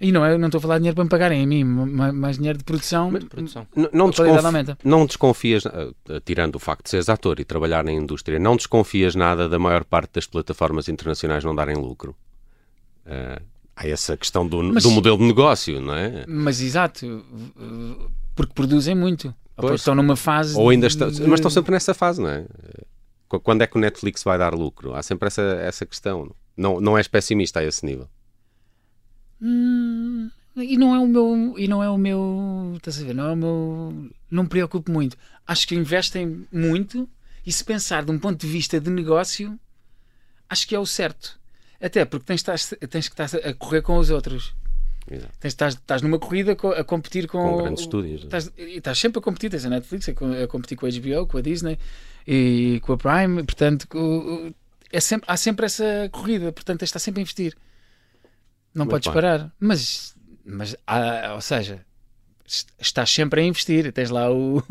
[0.01, 2.37] e não, é, não estou a falar de dinheiro para me pagarem a mim, mais
[2.37, 3.11] dinheiro de produção.
[3.11, 3.67] Mas, produção.
[3.75, 4.77] Não, não, desconf...
[4.85, 9.17] não desconfias, uh, tirando o facto de seres ator e trabalhar na indústria, não desconfias
[9.17, 12.15] nada da maior parte das plataformas internacionais não darem lucro?
[13.05, 13.43] Uh,
[13.75, 16.25] há essa questão do, mas, do modelo de negócio, não é?
[16.29, 17.25] Mas exato,
[18.37, 19.35] porque produzem muito.
[19.57, 19.71] Pois.
[19.71, 20.57] Ou estão numa fase.
[20.57, 20.93] Ou ainda de...
[20.93, 22.45] estão, mas estão sempre nessa fase, não é?
[23.43, 24.95] Quando é que o Netflix vai dar lucro?
[24.95, 26.31] Há sempre essa, essa questão.
[26.57, 28.09] Não, não és pessimista a esse nível?
[29.41, 31.55] Hum, e não é o meu.
[31.59, 32.75] E não é o meu.
[32.77, 33.15] Estás a ver?
[33.15, 34.11] Não é o meu.
[34.31, 35.17] Não me preocupo muito.
[35.47, 37.09] Acho que investem muito
[37.47, 39.59] e se pensar de um ponto de vista de negócio,
[40.49, 41.39] acho que é o certo.
[41.81, 44.55] Até porque tens, tens, tens que estar a correr com os outros.
[45.41, 48.25] Tens, estás, estás numa corrida a competir com, com grandes estúdios.
[48.25, 51.41] Estás, estás sempre a competir, tens a Netflix a, competir com a HBO, com a
[51.41, 51.79] Disney
[52.27, 53.89] e com a Prime, portanto
[54.93, 57.57] é sempre, há sempre essa corrida, portanto tens de estar sempre a investir.
[58.79, 59.15] Não Muito podes bem.
[59.15, 59.53] parar.
[59.59, 60.15] Mas,
[60.45, 61.85] mas há, ou seja,
[62.79, 64.63] estás sempre a investir, tens lá o.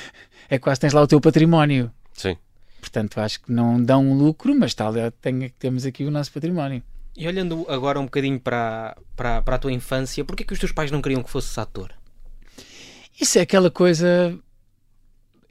[0.48, 1.92] é quase tens lá o teu património.
[2.14, 2.36] Sim.
[2.80, 6.82] Portanto, acho que não dão um lucro, mas tal, tem, temos aqui o nosso património.
[7.14, 10.72] E olhando agora um bocadinho para, para, para a tua infância, porquê que os teus
[10.72, 11.92] pais não queriam que fosses ator?
[13.20, 14.38] Isso é aquela coisa.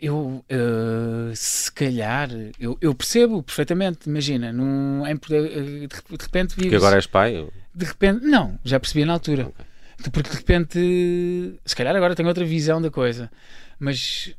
[0.02, 4.10] Eu, uh, se calhar, eu, eu, percebo perfeitamente.
[4.10, 6.72] Imagina, num, em, de, de repente vives.
[6.72, 7.48] Que agora és pai?
[7.80, 9.48] De repente, não, já percebi na altura.
[9.48, 10.12] Okay.
[10.12, 13.32] Porque de repente, se calhar agora tenho outra visão da coisa.
[13.80, 14.36] Mas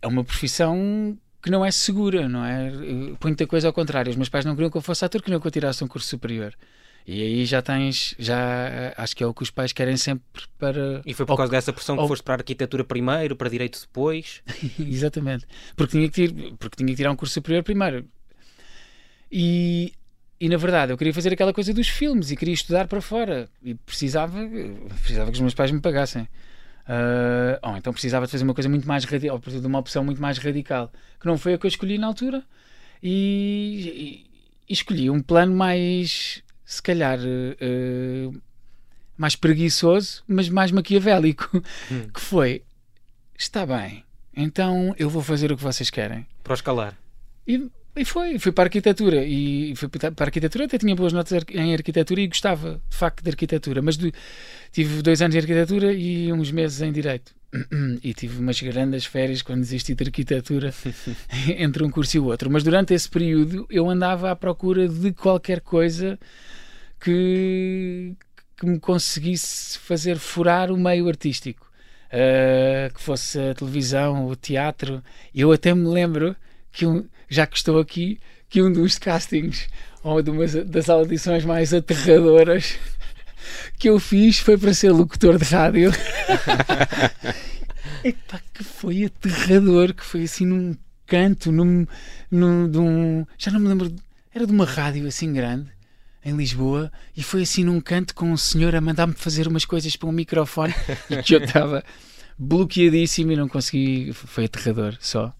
[0.00, 2.70] é uma profissão que não é segura, não é?
[3.20, 4.08] Põe muita coisa ao contrário.
[4.08, 6.08] Os meus pais não queriam que eu fosse ator, queriam que eu tirasse um curso
[6.08, 6.54] superior.
[7.06, 10.24] E aí já tens, já acho que é o que os pais querem sempre
[10.58, 11.02] para.
[11.04, 14.40] E foi por causa dessa pressão que foste para a arquitetura primeiro, para direito depois?
[14.80, 15.44] Exatamente.
[15.76, 18.06] Porque tinha, que tir, porque tinha que tirar um curso superior primeiro.
[19.30, 19.92] E,
[20.40, 23.48] e na verdade eu queria fazer aquela coisa dos filmes e queria estudar para fora.
[23.62, 24.38] E precisava,
[25.00, 26.28] precisava que os meus pais me pagassem.
[26.86, 30.20] Uh, oh, então precisava de fazer uma coisa muito mais radical, de uma opção muito
[30.20, 32.44] mais radical, que não foi a que eu escolhi na altura.
[33.02, 34.30] E, e,
[34.68, 38.42] e escolhi um plano mais, se calhar, uh,
[39.16, 42.08] mais preguiçoso, mas mais maquiavélico, hum.
[42.12, 42.62] que foi:
[43.38, 44.04] está bem,
[44.36, 46.26] então eu vou fazer o que vocês querem.
[46.42, 46.98] Para escalar.
[47.46, 51.12] E e foi, fui para a arquitetura e fui para a arquitetura, até tinha boas
[51.12, 54.10] notas em arquitetura e gostava de facto de arquitetura, mas do,
[54.72, 57.32] tive dois anos de arquitetura e uns meses em direito.
[58.02, 60.74] E tive umas grandes férias quando desisti de arquitetura
[61.56, 62.50] entre um curso e o outro.
[62.50, 66.18] Mas durante esse período eu andava à procura de qualquer coisa
[67.00, 68.12] que,
[68.56, 71.70] que me conseguisse fazer furar o meio artístico.
[72.06, 75.02] Uh, que fosse a televisão, o teatro.
[75.34, 76.36] Eu até me lembro
[76.74, 79.68] que um, já que estou aqui, que um dos castings
[80.02, 82.76] ou de uma das audições mais aterradoras
[83.78, 85.92] que eu fiz foi para ser locutor de rádio.
[88.04, 91.86] Epá, que foi aterrador, que foi assim num canto, num,
[92.30, 93.94] num, num, já não me lembro,
[94.34, 95.70] era de uma rádio assim grande
[96.24, 99.94] em Lisboa e foi assim num canto com um senhor a mandar-me fazer umas coisas
[99.94, 100.74] para um microfone
[101.08, 101.84] e que eu estava
[102.38, 105.32] bloqueadíssimo e não consegui, foi aterrador só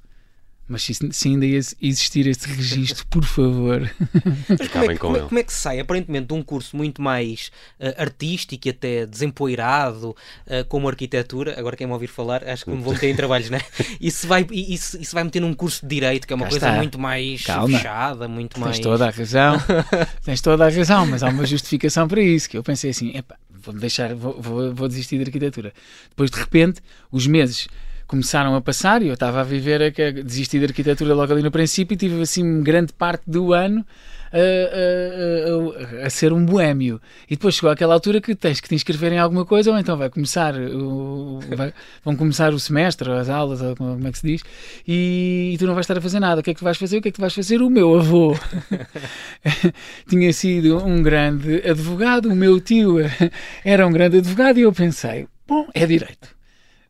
[0.66, 3.90] Mas se, se ainda existir esse registro, por favor.
[4.48, 7.02] Mas como, é, como, é, como, é, que se sai, aparentemente, de um curso muito
[7.02, 12.64] mais uh, artístico e até desempoeirado, uh, como arquitetura, agora quem me ouvir falar, acho
[12.64, 13.60] que me vou meter em trabalhos, né?
[14.00, 16.36] E se vai, e, se, e se vai meter num curso de Direito, que é
[16.36, 16.76] uma Cá coisa está.
[16.78, 17.78] muito mais Calma.
[17.78, 18.76] fechada, muito Tens mais...
[18.76, 19.56] Tens toda a razão,
[20.24, 23.36] tens toda a razão, mas há uma justificação para isso, que eu pensei assim, epá,
[23.50, 25.72] vou deixar, vou, vou, vou desistir da arquitetura.
[26.08, 27.68] Depois, de repente, os meses
[28.06, 31.42] começaram a passar e eu estava a viver, a, a desistir da arquitetura logo ali
[31.42, 33.84] no princípio e tive assim grande parte do ano
[34.34, 37.00] a, a, a, ser um boémio.
[37.30, 39.96] E depois chegou aquela altura que tens que te inscrever em alguma coisa, ou então
[39.96, 41.72] vai começar o, vai,
[42.04, 44.42] vão começar o semestre, as aulas, como é que se diz,
[44.86, 46.40] e, e, tu não vais estar a fazer nada.
[46.40, 46.98] O que é que tu vais fazer?
[46.98, 47.62] O que é que tu vais fazer?
[47.62, 48.36] O meu avô
[50.08, 52.96] tinha sido um grande advogado, o meu tio
[53.64, 56.34] era um grande advogado, e eu pensei, bom, é direito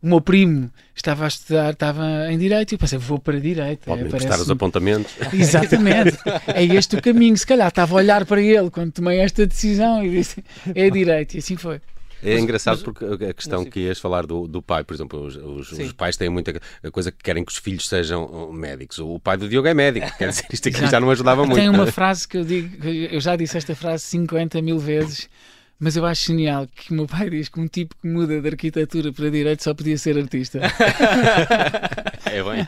[0.04, 3.84] o meu primo estava a estudar, estava em Direito, e eu pensei, vou para Direito.
[3.86, 5.12] Pode é, os apontamentos.
[5.32, 6.16] Exatamente.
[6.46, 7.36] é este o caminho.
[7.36, 11.34] Se calhar estava a olhar para ele quando tomei esta decisão e disse, é Direito.
[11.34, 11.80] E assim foi.
[12.24, 15.72] É engraçado porque a questão que ias falar do, do pai, por exemplo, os, os,
[15.72, 16.58] os, pais têm muita
[16.90, 18.98] coisa que querem que os filhos sejam uh, médicos.
[18.98, 21.60] O pai do Diogo é médico, quer dizer, isto aqui já não ajudava muito.
[21.60, 25.28] Tem uma frase que eu digo, eu já disse esta frase 50 mil vezes,
[25.84, 28.48] mas eu acho genial que o meu pai diz que um tipo que muda de
[28.48, 30.58] arquitetura para direito só podia ser artista.
[32.24, 32.66] é bem.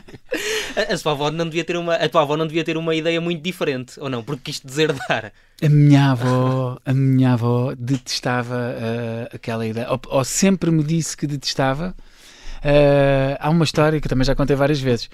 [0.75, 2.93] A, a, sua avó não devia ter uma, a tua avó não devia ter uma
[2.93, 4.23] ideia muito diferente, ou não?
[4.23, 5.33] Porque quis deserdar.
[5.63, 11.17] A minha avó, a minha avó detestava uh, aquela ideia, ou, ou, sempre me disse
[11.17, 11.95] que detestava.
[12.57, 15.05] Uh, há uma história que também já contei várias vezes.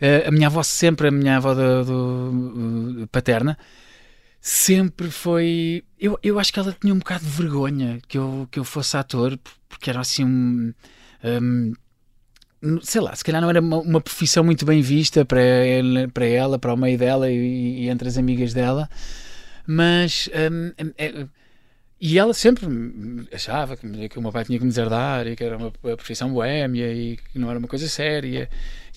[0.00, 3.58] Uh, a minha avó sempre, a minha avó do, do, paterna,
[4.40, 5.84] sempre foi.
[5.98, 8.96] Eu, eu acho que ela tinha um bocado de vergonha que eu, que eu fosse
[8.96, 10.72] ator, porque era assim um.
[11.24, 11.74] um
[12.82, 15.40] sei lá, se calhar não era uma, uma, profissão muito bem vista para,
[16.12, 18.88] para ela, para o meio dela e, e entre as amigas dela,
[19.66, 20.28] mas.
[20.52, 21.26] Um, é,
[22.02, 22.66] e ela sempre
[23.30, 26.32] achava que, que, o meu pai tinha que me deserdar e que era uma, profissão
[26.32, 28.48] boémia e que não era uma coisa séria.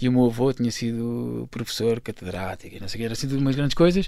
[0.02, 3.28] E o meu avô tinha sido professor catedrático e não sei o que, era assim
[3.36, 4.08] umas grandes coisas.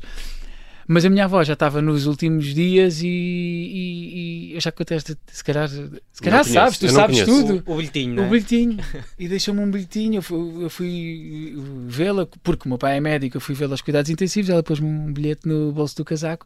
[0.88, 4.98] Mas a minha avó já estava nos últimos dias e, e, e eu já contei
[4.98, 7.63] esta, se calhar, se calhar sabes, tu sabes tudo.
[7.65, 8.30] O, o bilhetinho, O é?
[8.30, 8.78] bilhetinho.
[9.17, 11.56] e deixou-me um bilhetinho, eu fui, eu fui
[11.88, 14.88] vê-la, porque o meu pai é médico, eu fui vê-la aos cuidados intensivos, ela pôs-me
[14.88, 16.45] um bilhete no bolso do casaco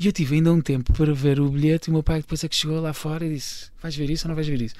[0.00, 2.42] e eu tive ainda um tempo para ver o bilhete e o meu pai depois
[2.42, 4.74] é que chegou lá fora e disse, vais ver isso ou não vais ver isso?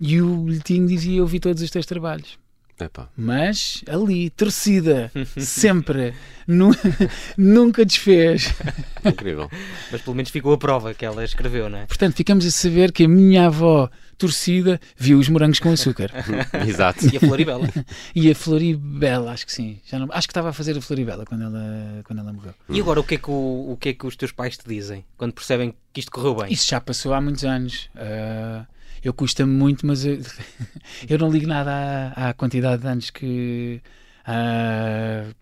[0.00, 2.38] E o bilhetinho dizia, eu vi todos os teus trabalhos.
[2.80, 3.08] Epá.
[3.16, 6.12] Mas ali, torcida, sempre,
[7.38, 8.52] nunca desfez.
[9.04, 9.48] Incrível.
[9.92, 11.86] Mas pelo menos ficou a prova que ela escreveu, não é?
[11.86, 16.10] Portanto, ficamos a saber que a minha avó torcida viu os morangos com açúcar.
[16.66, 17.06] Exato.
[17.12, 17.68] E a Floribela.
[18.14, 19.80] e a Floribela, acho que sim.
[19.84, 22.54] Já não, acho que estava a fazer a Floribela quando ela, quando ela morreu.
[22.68, 24.66] E agora o que, é que o, o que é que os teus pais te
[24.66, 26.52] dizem quando percebem que isto correu bem?
[26.52, 27.88] Isso já passou há muitos anos.
[27.94, 28.66] Uh,
[29.04, 30.18] eu custa-me muito, mas eu,
[31.08, 33.82] eu, não ligo nada à, à quantidade de anos que,
[34.26, 35.34] uh,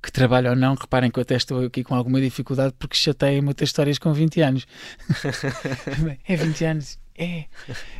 [0.00, 0.76] que trabalho ou não.
[0.76, 4.40] Reparem que eu até estou aqui com alguma dificuldade porque chateia-me muitas histórias com 20
[4.40, 4.66] anos.
[6.28, 6.98] é 20 anos.
[7.18, 7.44] É.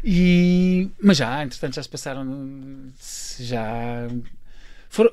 [0.05, 2.93] E, mas já, entretanto, já se passaram.
[3.41, 4.07] Já.
[4.88, 5.11] For,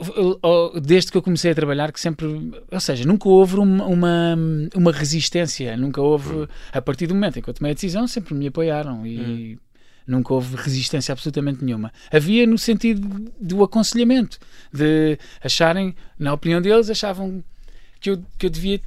[0.81, 2.27] desde que eu comecei a trabalhar, que sempre.
[2.71, 4.35] Ou seja, nunca houve uma, uma,
[4.75, 5.75] uma resistência.
[5.75, 6.47] Nunca houve.
[6.71, 9.03] A partir do momento em que eu tomei a decisão, sempre me apoiaram.
[9.05, 9.55] E.
[9.55, 9.68] Hum
[10.05, 11.91] Nunca houve resistência absolutamente nenhuma.
[12.11, 14.39] Havia no sentido do aconselhamento,
[14.73, 17.43] de acharem, na opinião deles, achavam
[17.99, 18.79] que eu, que eu devia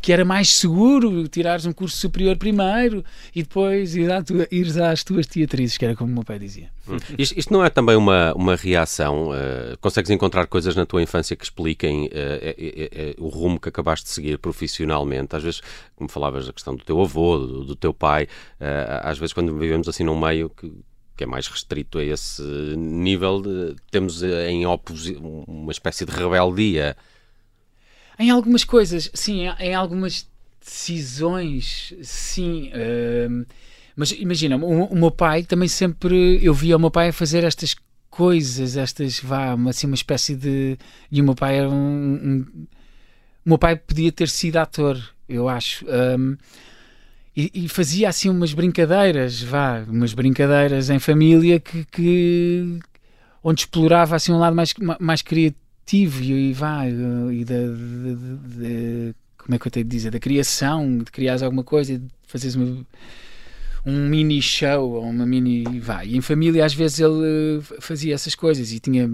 [0.00, 5.76] que era mais seguro tirares um curso superior primeiro e depois ires às tuas teatrizes,
[5.76, 6.70] que era como o meu pai dizia.
[6.88, 6.96] Hum.
[7.18, 9.30] Isto, isto, não é também uma, uma reação?
[9.30, 13.68] Uh, consegues encontrar coisas na tua infância que expliquem uh, é, é, o rumo que
[13.68, 15.36] acabaste de seguir profissionalmente?
[15.36, 15.60] Às vezes,
[15.94, 19.56] como falavas da questão do teu avô, do, do teu pai, uh, às vezes quando
[19.56, 20.72] vivemos assim num meio que,
[21.16, 22.42] que é mais restrito a esse
[22.76, 26.96] nível, de, temos em oposição uma espécie de rebeldia
[28.20, 30.28] em algumas coisas, sim, em algumas
[30.62, 32.68] decisões, sim.
[32.68, 33.46] Uh,
[33.96, 36.38] mas imagina, o, o, meu pai também sempre.
[36.42, 37.74] Eu via o meu pai fazer estas
[38.10, 39.20] coisas, estas.
[39.20, 40.76] vá, assim, uma espécie de.
[41.10, 41.74] E o meu pai era um.
[41.74, 42.66] um
[43.42, 45.86] o meu pai podia ter sido ator, eu acho.
[45.86, 46.36] Um,
[47.34, 52.78] e, e, fazia assim umas brincadeiras, vá, umas brincadeiras em família que, que
[53.42, 57.54] onde explorava assim um lado mais, mais criativo criativo e, vá, e da,
[59.38, 62.54] como é que eu tenho de dizer, da criação, de criares alguma coisa, de fazeres
[62.54, 62.86] uma,
[63.84, 68.34] um mini show ou uma mini, vá, e em família às vezes ele fazia essas
[68.34, 69.10] coisas e tinha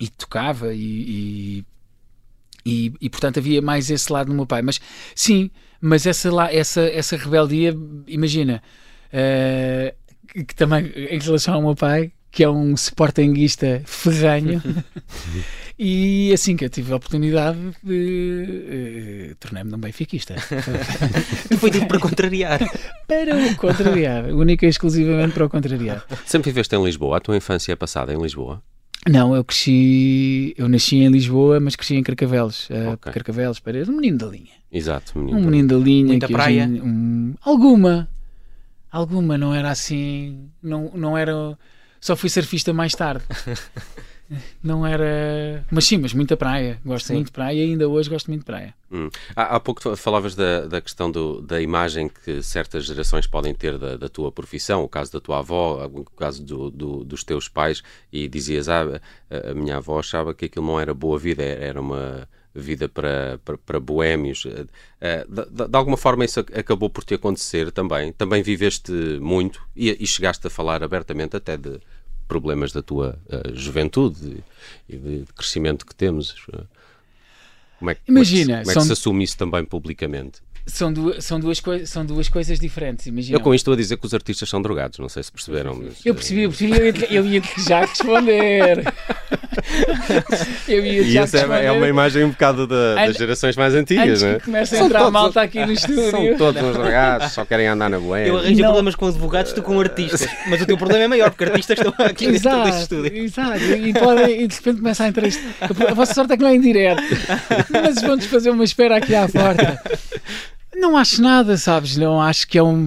[0.00, 1.64] e tocava e, e,
[2.64, 4.62] e, e, portanto havia mais esse lado no meu pai.
[4.62, 4.80] Mas
[5.14, 5.50] sim,
[5.80, 8.62] mas essa, lá, essa, essa rebeldia, imagina,
[9.12, 14.60] uh, que também em relação ao meu pai, que é um sportinguista ferranho,
[15.78, 20.34] e assim que eu tive a oportunidade, uh, uh, tornei-me um benfiquista.
[21.58, 22.58] Foi tudo para contrariar.
[23.06, 26.04] Para o contrariar, única e exclusivamente para o contrariar.
[26.26, 27.18] Sempre viveste em Lisboa?
[27.18, 28.60] A tua infância é passada em Lisboa?
[29.08, 33.12] Não, eu cresci, eu nasci em Lisboa, mas cresci em Carcavelos, okay.
[33.12, 34.54] Carcavelos, Paredes, um menino da linha.
[34.72, 36.06] Exato, menino, um menino da linha.
[36.06, 36.64] Muita praia?
[36.64, 38.08] Hoje, um, alguma,
[38.90, 41.56] alguma, não era assim, não, não era,
[42.04, 43.24] só fui surfista mais tarde.
[44.62, 45.64] não era.
[45.70, 46.78] Mas sim, mas muita praia.
[46.84, 47.14] Gosto sim.
[47.14, 48.74] muito de praia e ainda hoje gosto muito de praia.
[48.92, 49.08] Hum.
[49.34, 53.78] Há, há, pouco falavas da, da questão do, da imagem que certas gerações podem ter
[53.78, 57.48] da, da, tua profissão, o caso da tua avó, o caso do, do, dos teus
[57.48, 57.82] pais,
[58.12, 59.00] e dizias: ah,
[59.30, 63.58] a minha avó achava que aquilo não era boa vida, era uma vida para, para,
[63.58, 64.46] para boémios.
[64.46, 64.66] Eh,
[65.00, 68.12] eh, de, de, alguma forma isso acabou por te acontecer também.
[68.12, 71.80] Também viveste muito e, e chegaste a falar abertamente até de
[72.26, 74.44] problemas da tua uh, juventude
[74.88, 76.34] e de crescimento que temos.
[77.78, 80.42] Como é, Imagina, como é que, como é que se assume isso também publicamente?
[80.66, 83.36] São duas, são, duas são duas coisas diferentes, imagina.
[83.36, 85.74] Eu com isto estou a dizer que os artistas são drogados, não sei se perceberam.
[85.74, 86.04] Mas...
[86.04, 88.82] Eu percebi, eu percebi, eu ia, eu ia já responder.
[90.66, 91.64] eu ia e já isso responder.
[91.64, 94.40] é uma imagem um bocado da, das gerações mais antigas, não é?
[94.40, 96.10] Começa a entrar todos, malta aqui no estúdio.
[96.10, 98.18] São todos uns drogados, só querem andar na boa.
[98.20, 98.64] Eu arranjo não.
[98.64, 100.26] problemas com advogados, tu com artistas.
[100.48, 103.16] Mas o teu problema é maior, porque artistas estão aqui exato, neste estúdio.
[103.18, 105.42] Exato, e, podem, e de repente começa a entrar isto.
[105.60, 107.02] A vossa sorte é que não é em direto.
[107.70, 109.78] Mas vão-nos fazer uma espera aqui à porta.
[110.76, 111.96] Não acho nada, sabes?
[111.96, 112.86] Não acho que é um.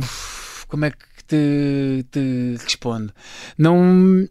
[0.67, 3.13] Como é que te, te respondo?
[3.57, 4.27] Não.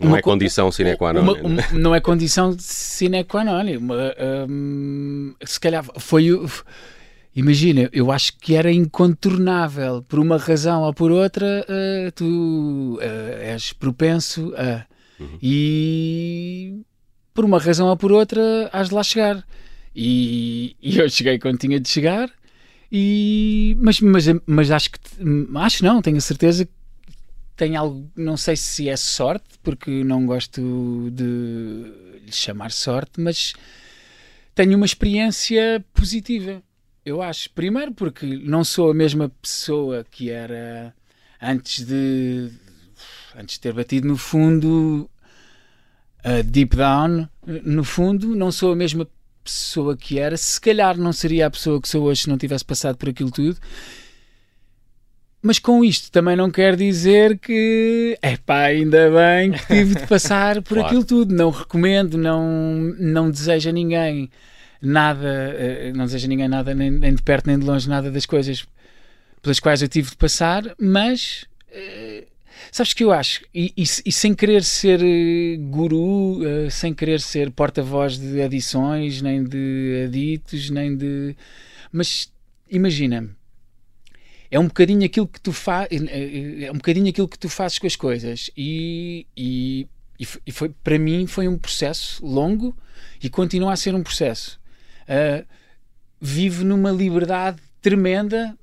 [0.00, 1.20] Não é condição sine qua non.
[1.20, 3.66] Uma, não é condição sine qua non.
[3.76, 3.94] Uma,
[4.48, 6.30] um, se calhar foi.
[7.36, 10.02] Imagina, eu acho que era incontornável.
[10.02, 14.86] Por uma razão ou por outra, uh, tu uh, és propenso a.
[15.20, 15.38] Uhum.
[15.42, 16.80] E
[17.34, 19.44] por uma razão ou por outra, has de lá chegar.
[19.94, 22.30] E, e eu cheguei quando tinha de chegar
[22.90, 24.98] e, mas, mas, mas acho que
[25.54, 26.72] acho não, tenho a certeza que
[27.56, 31.92] tem algo, não sei se é sorte, porque não gosto de
[32.24, 33.52] lhe chamar sorte, mas
[34.54, 36.62] tenho uma experiência positiva,
[37.04, 37.50] eu acho.
[37.50, 40.92] Primeiro porque não sou a mesma pessoa que era
[41.40, 42.50] antes de
[43.36, 45.08] antes de ter batido no fundo
[46.24, 49.19] uh, deep down, no fundo, não sou a mesma pessoa
[49.98, 52.96] que era, se calhar não seria a pessoa que sou hoje se não tivesse passado
[52.96, 53.58] por aquilo tudo.
[55.42, 60.06] Mas com isto também não quer dizer que é pá, ainda bem que tive de
[60.06, 60.86] passar por claro.
[60.86, 61.34] aquilo tudo.
[61.34, 62.44] Não recomendo, não,
[62.98, 64.30] não desejo a ninguém
[64.82, 68.10] nada, eh, não desejo a ninguém nada, nem, nem de perto nem de longe, nada
[68.10, 68.66] das coisas
[69.40, 72.24] pelas quais eu tive de passar, mas eh,
[72.72, 77.20] Sabes que eu acho, e, e, e sem querer ser eh, guru, uh, sem querer
[77.20, 81.34] ser porta-voz de adições, nem de aditos, nem de.
[81.92, 82.32] Mas
[82.70, 83.28] imagina,
[84.50, 87.78] é um bocadinho aquilo que tu fazes, eh, é um bocadinho aquilo que tu fazes
[87.78, 88.50] com as coisas.
[88.56, 92.76] E, e, e foi, para mim foi um processo longo
[93.22, 94.60] e continua a ser um processo.
[95.02, 95.44] Uh,
[96.20, 98.56] vivo numa liberdade tremenda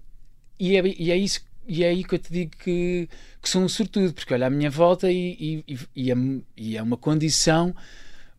[0.60, 3.10] e é, e é isso e é aí que eu te digo que,
[3.42, 6.16] que sou um sortudo, porque olha à minha volta e, e, e, é,
[6.56, 7.76] e é uma condição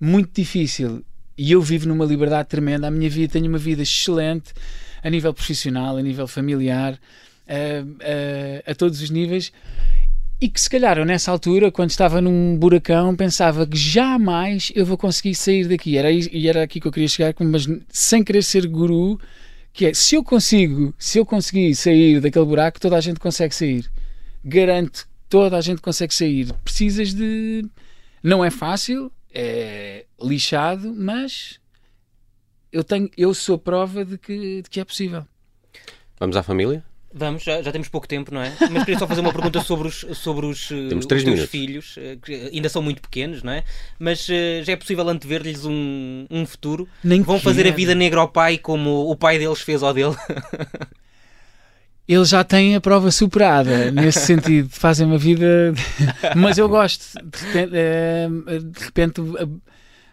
[0.00, 1.04] muito difícil.
[1.36, 2.88] E eu vivo numa liberdade tremenda.
[2.88, 4.52] A minha vida, tenho uma vida excelente
[5.02, 6.98] a nível profissional, a nível familiar,
[7.46, 9.52] a, a, a todos os níveis.
[10.40, 14.86] E que se calhar eu nessa altura, quando estava num buracão, pensava que jamais eu
[14.86, 15.98] vou conseguir sair daqui.
[15.98, 19.20] Era, e era aqui que eu queria chegar, mas sem querer ser guru,
[19.72, 23.54] que é se eu consigo, se eu conseguir sair daquele buraco, toda a gente consegue
[23.54, 23.90] sair.
[24.44, 26.52] Garanto toda a gente consegue sair.
[26.64, 27.64] Precisas de.
[28.22, 31.60] Não é fácil, é lixado, mas
[32.72, 35.26] eu, tenho, eu sou prova de que, de que é possível.
[36.18, 36.84] Vamos à família?
[37.18, 38.52] Vamos, já, já, temos pouco tempo, não é?
[38.70, 41.50] Mas queria só fazer uma pergunta sobre os, sobre os, eh, os teus minutos.
[41.50, 43.64] filhos, eh, que ainda são muito pequenos, não é?
[43.98, 46.88] Mas uh, já é possível antever-lhes um, um futuro?
[47.02, 50.14] Nem Vão fazer a vida negra ao pai como o pai deles fez ao dele?
[52.08, 55.74] Eles já têm a prova superada, nesse sentido, fazem uma vida.
[56.34, 57.70] Mas eu gosto, de repente,
[58.64, 59.20] de repente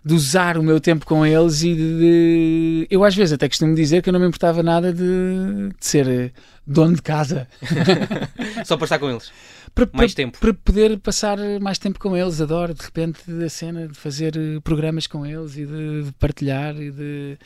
[0.05, 3.73] de usar o meu tempo com eles e de, de, Eu às vezes até costumo
[3.73, 6.31] dizer que eu não me importava nada de, de ser
[6.65, 7.47] dono de casa.
[8.63, 9.31] Só para estar com eles?
[9.75, 10.39] Para, Mais para- tempo.
[10.39, 14.59] Para poder passar mais tempo com eles, adoro de repente a cena de fazer eh,
[14.63, 17.37] programas com eles e de, de partilhar e de,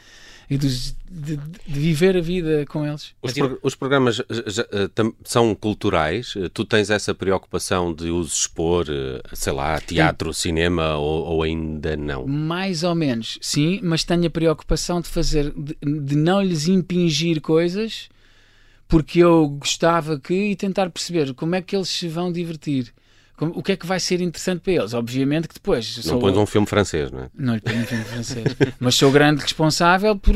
[0.49, 3.13] e dos- de, de viver a vida com eles.
[3.21, 6.35] Os, pro- os programas já- já, eh, tam- são culturais?
[6.37, 8.85] Eh, Tu tens essa preocupação de os expor,
[9.33, 12.27] sei lá, teatro, cinema ou, ou ainda não?
[12.27, 17.41] Mais ou menos, sim, mas tenho a preocupação de fazer, de, de não lhes impingir
[17.41, 18.07] coisas
[18.89, 22.91] porque eu gostava que e tentar perceber como é que eles se vão divertir.
[23.37, 24.93] Como- o que é que vai ser interessante para eles?
[24.93, 27.29] Obviamente que depois Não sou- pões um filme francês, não é?
[27.33, 28.45] Não lhe ponho um filme francês.
[28.79, 30.35] Mas sou grande responsável por,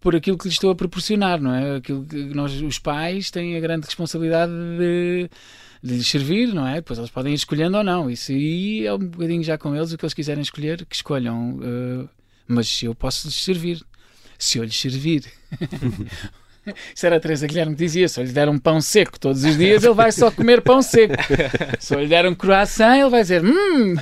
[0.00, 1.76] por aquilo que lhes estou a proporcionar, não é?
[1.76, 5.28] Aquilo que nós, os pais, têm a grande responsabilidade de,
[5.82, 6.76] de lhes servir, não é?
[6.76, 8.08] Depois eles podem ir escolhendo ou não.
[8.08, 11.58] Isso aí é um bocadinho já com eles, o que eles quiserem escolher, que escolham.
[11.62, 12.08] eh,
[12.46, 13.82] mas eu posso lhes servir.
[14.38, 15.24] Se eu lhes servir.
[16.94, 19.44] Isso era a Teresa Guilherme que dizia: se eu lhe der um pão seco todos
[19.44, 21.14] os dias, ele vai só comer pão seco.
[21.78, 23.96] Se eu lhe der um croissant, ele vai dizer: Hum,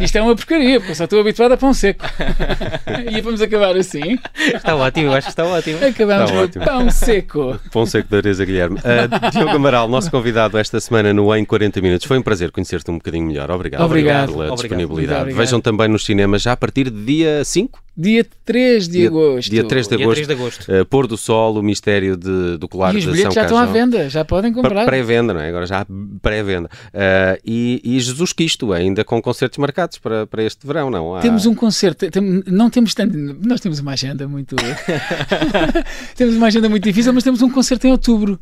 [0.00, 2.04] isto é uma porcaria, porque eu só estou habituado a pão seco.
[3.10, 4.18] e vamos acabar assim.
[4.54, 5.78] Está ótimo, eu acho que está ótimo.
[5.84, 6.64] Acabamos Está com ótimo.
[6.64, 7.60] pão seco.
[7.72, 8.78] Pão seco da Teresa Guilherme.
[8.84, 12.06] Ah, Diogo Amaral, nosso convidado esta semana no Em 40 Minutos.
[12.06, 13.50] Foi um prazer conhecer-te um bocadinho melhor.
[13.50, 14.32] Obrigado, Obrigado.
[14.32, 14.56] pela Obrigado.
[14.60, 15.20] disponibilidade.
[15.20, 15.38] Obrigado.
[15.38, 17.85] Vejam também nos cinemas já a partir de dia 5?
[17.98, 19.50] Dia 3 de Dia- agosto.
[19.50, 20.16] dia 3 de Dia agosto.
[20.16, 20.72] 3 de agosto.
[20.72, 23.42] Uh, Pôr do Sol, o mistério de, do colar E os de bilhetes São já
[23.46, 24.84] estão à venda, já podem comprar.
[24.84, 25.48] Pré-venda, não é?
[25.48, 25.86] Agora já há
[26.20, 26.68] pré-venda.
[26.88, 31.14] Uh, e, e Jesus Cristo, ainda com concertos marcados para, para este verão, não?
[31.16, 33.16] Há- Temos um concerto, tem- não temos tanto,
[33.46, 34.54] nós temos uma agenda muito
[36.16, 38.38] temos uma agenda muito difícil, mas temos um concerto em outubro.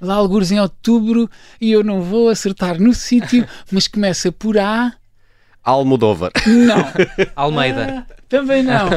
[0.00, 1.30] Lá algures em outubro
[1.60, 4.92] e eu não vou acertar no sítio, mas começa por A.
[5.64, 6.32] Almodóvar.
[6.46, 6.84] Não,
[7.36, 8.04] Almeida.
[8.08, 8.88] Ah, também não.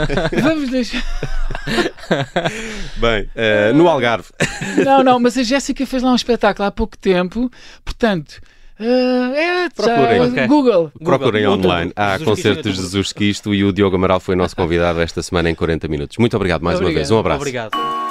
[0.41, 1.03] Vamos deixar.
[2.97, 4.29] Bem, uh, no Algarve.
[4.83, 7.51] Não, não, mas a Jéssica fez lá um espetáculo há pouco tempo,
[7.83, 8.39] portanto.
[8.79, 10.21] ah, é, já- Procurem.
[10.21, 10.47] Ok.
[10.47, 10.91] Google.
[11.03, 11.65] Procurem Google.
[11.65, 11.91] online.
[11.95, 15.49] Há Jesus concerto de Jesus Cristo e o Diogo Amaral foi nosso convidado esta semana
[15.49, 16.17] em 40 minutos.
[16.17, 16.99] Muito obrigado mais uma Obrigado.
[17.01, 17.11] vez.
[17.11, 17.39] Um abraço.
[17.41, 18.04] Obrigado.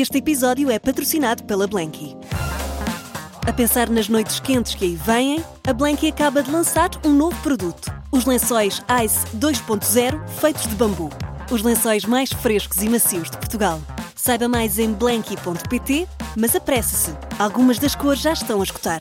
[0.00, 2.16] Este episódio é patrocinado pela Blanky.
[3.44, 7.34] A pensar nas noites quentes que aí vêm, a Blanky acaba de lançar um novo
[7.42, 11.10] produto: os lençóis Ice 2.0 feitos de bambu.
[11.50, 13.80] Os lençóis mais frescos e macios de Portugal.
[14.14, 19.00] Saiba mais em blanky.pt, mas apresse-se, algumas das cores já estão a escutar.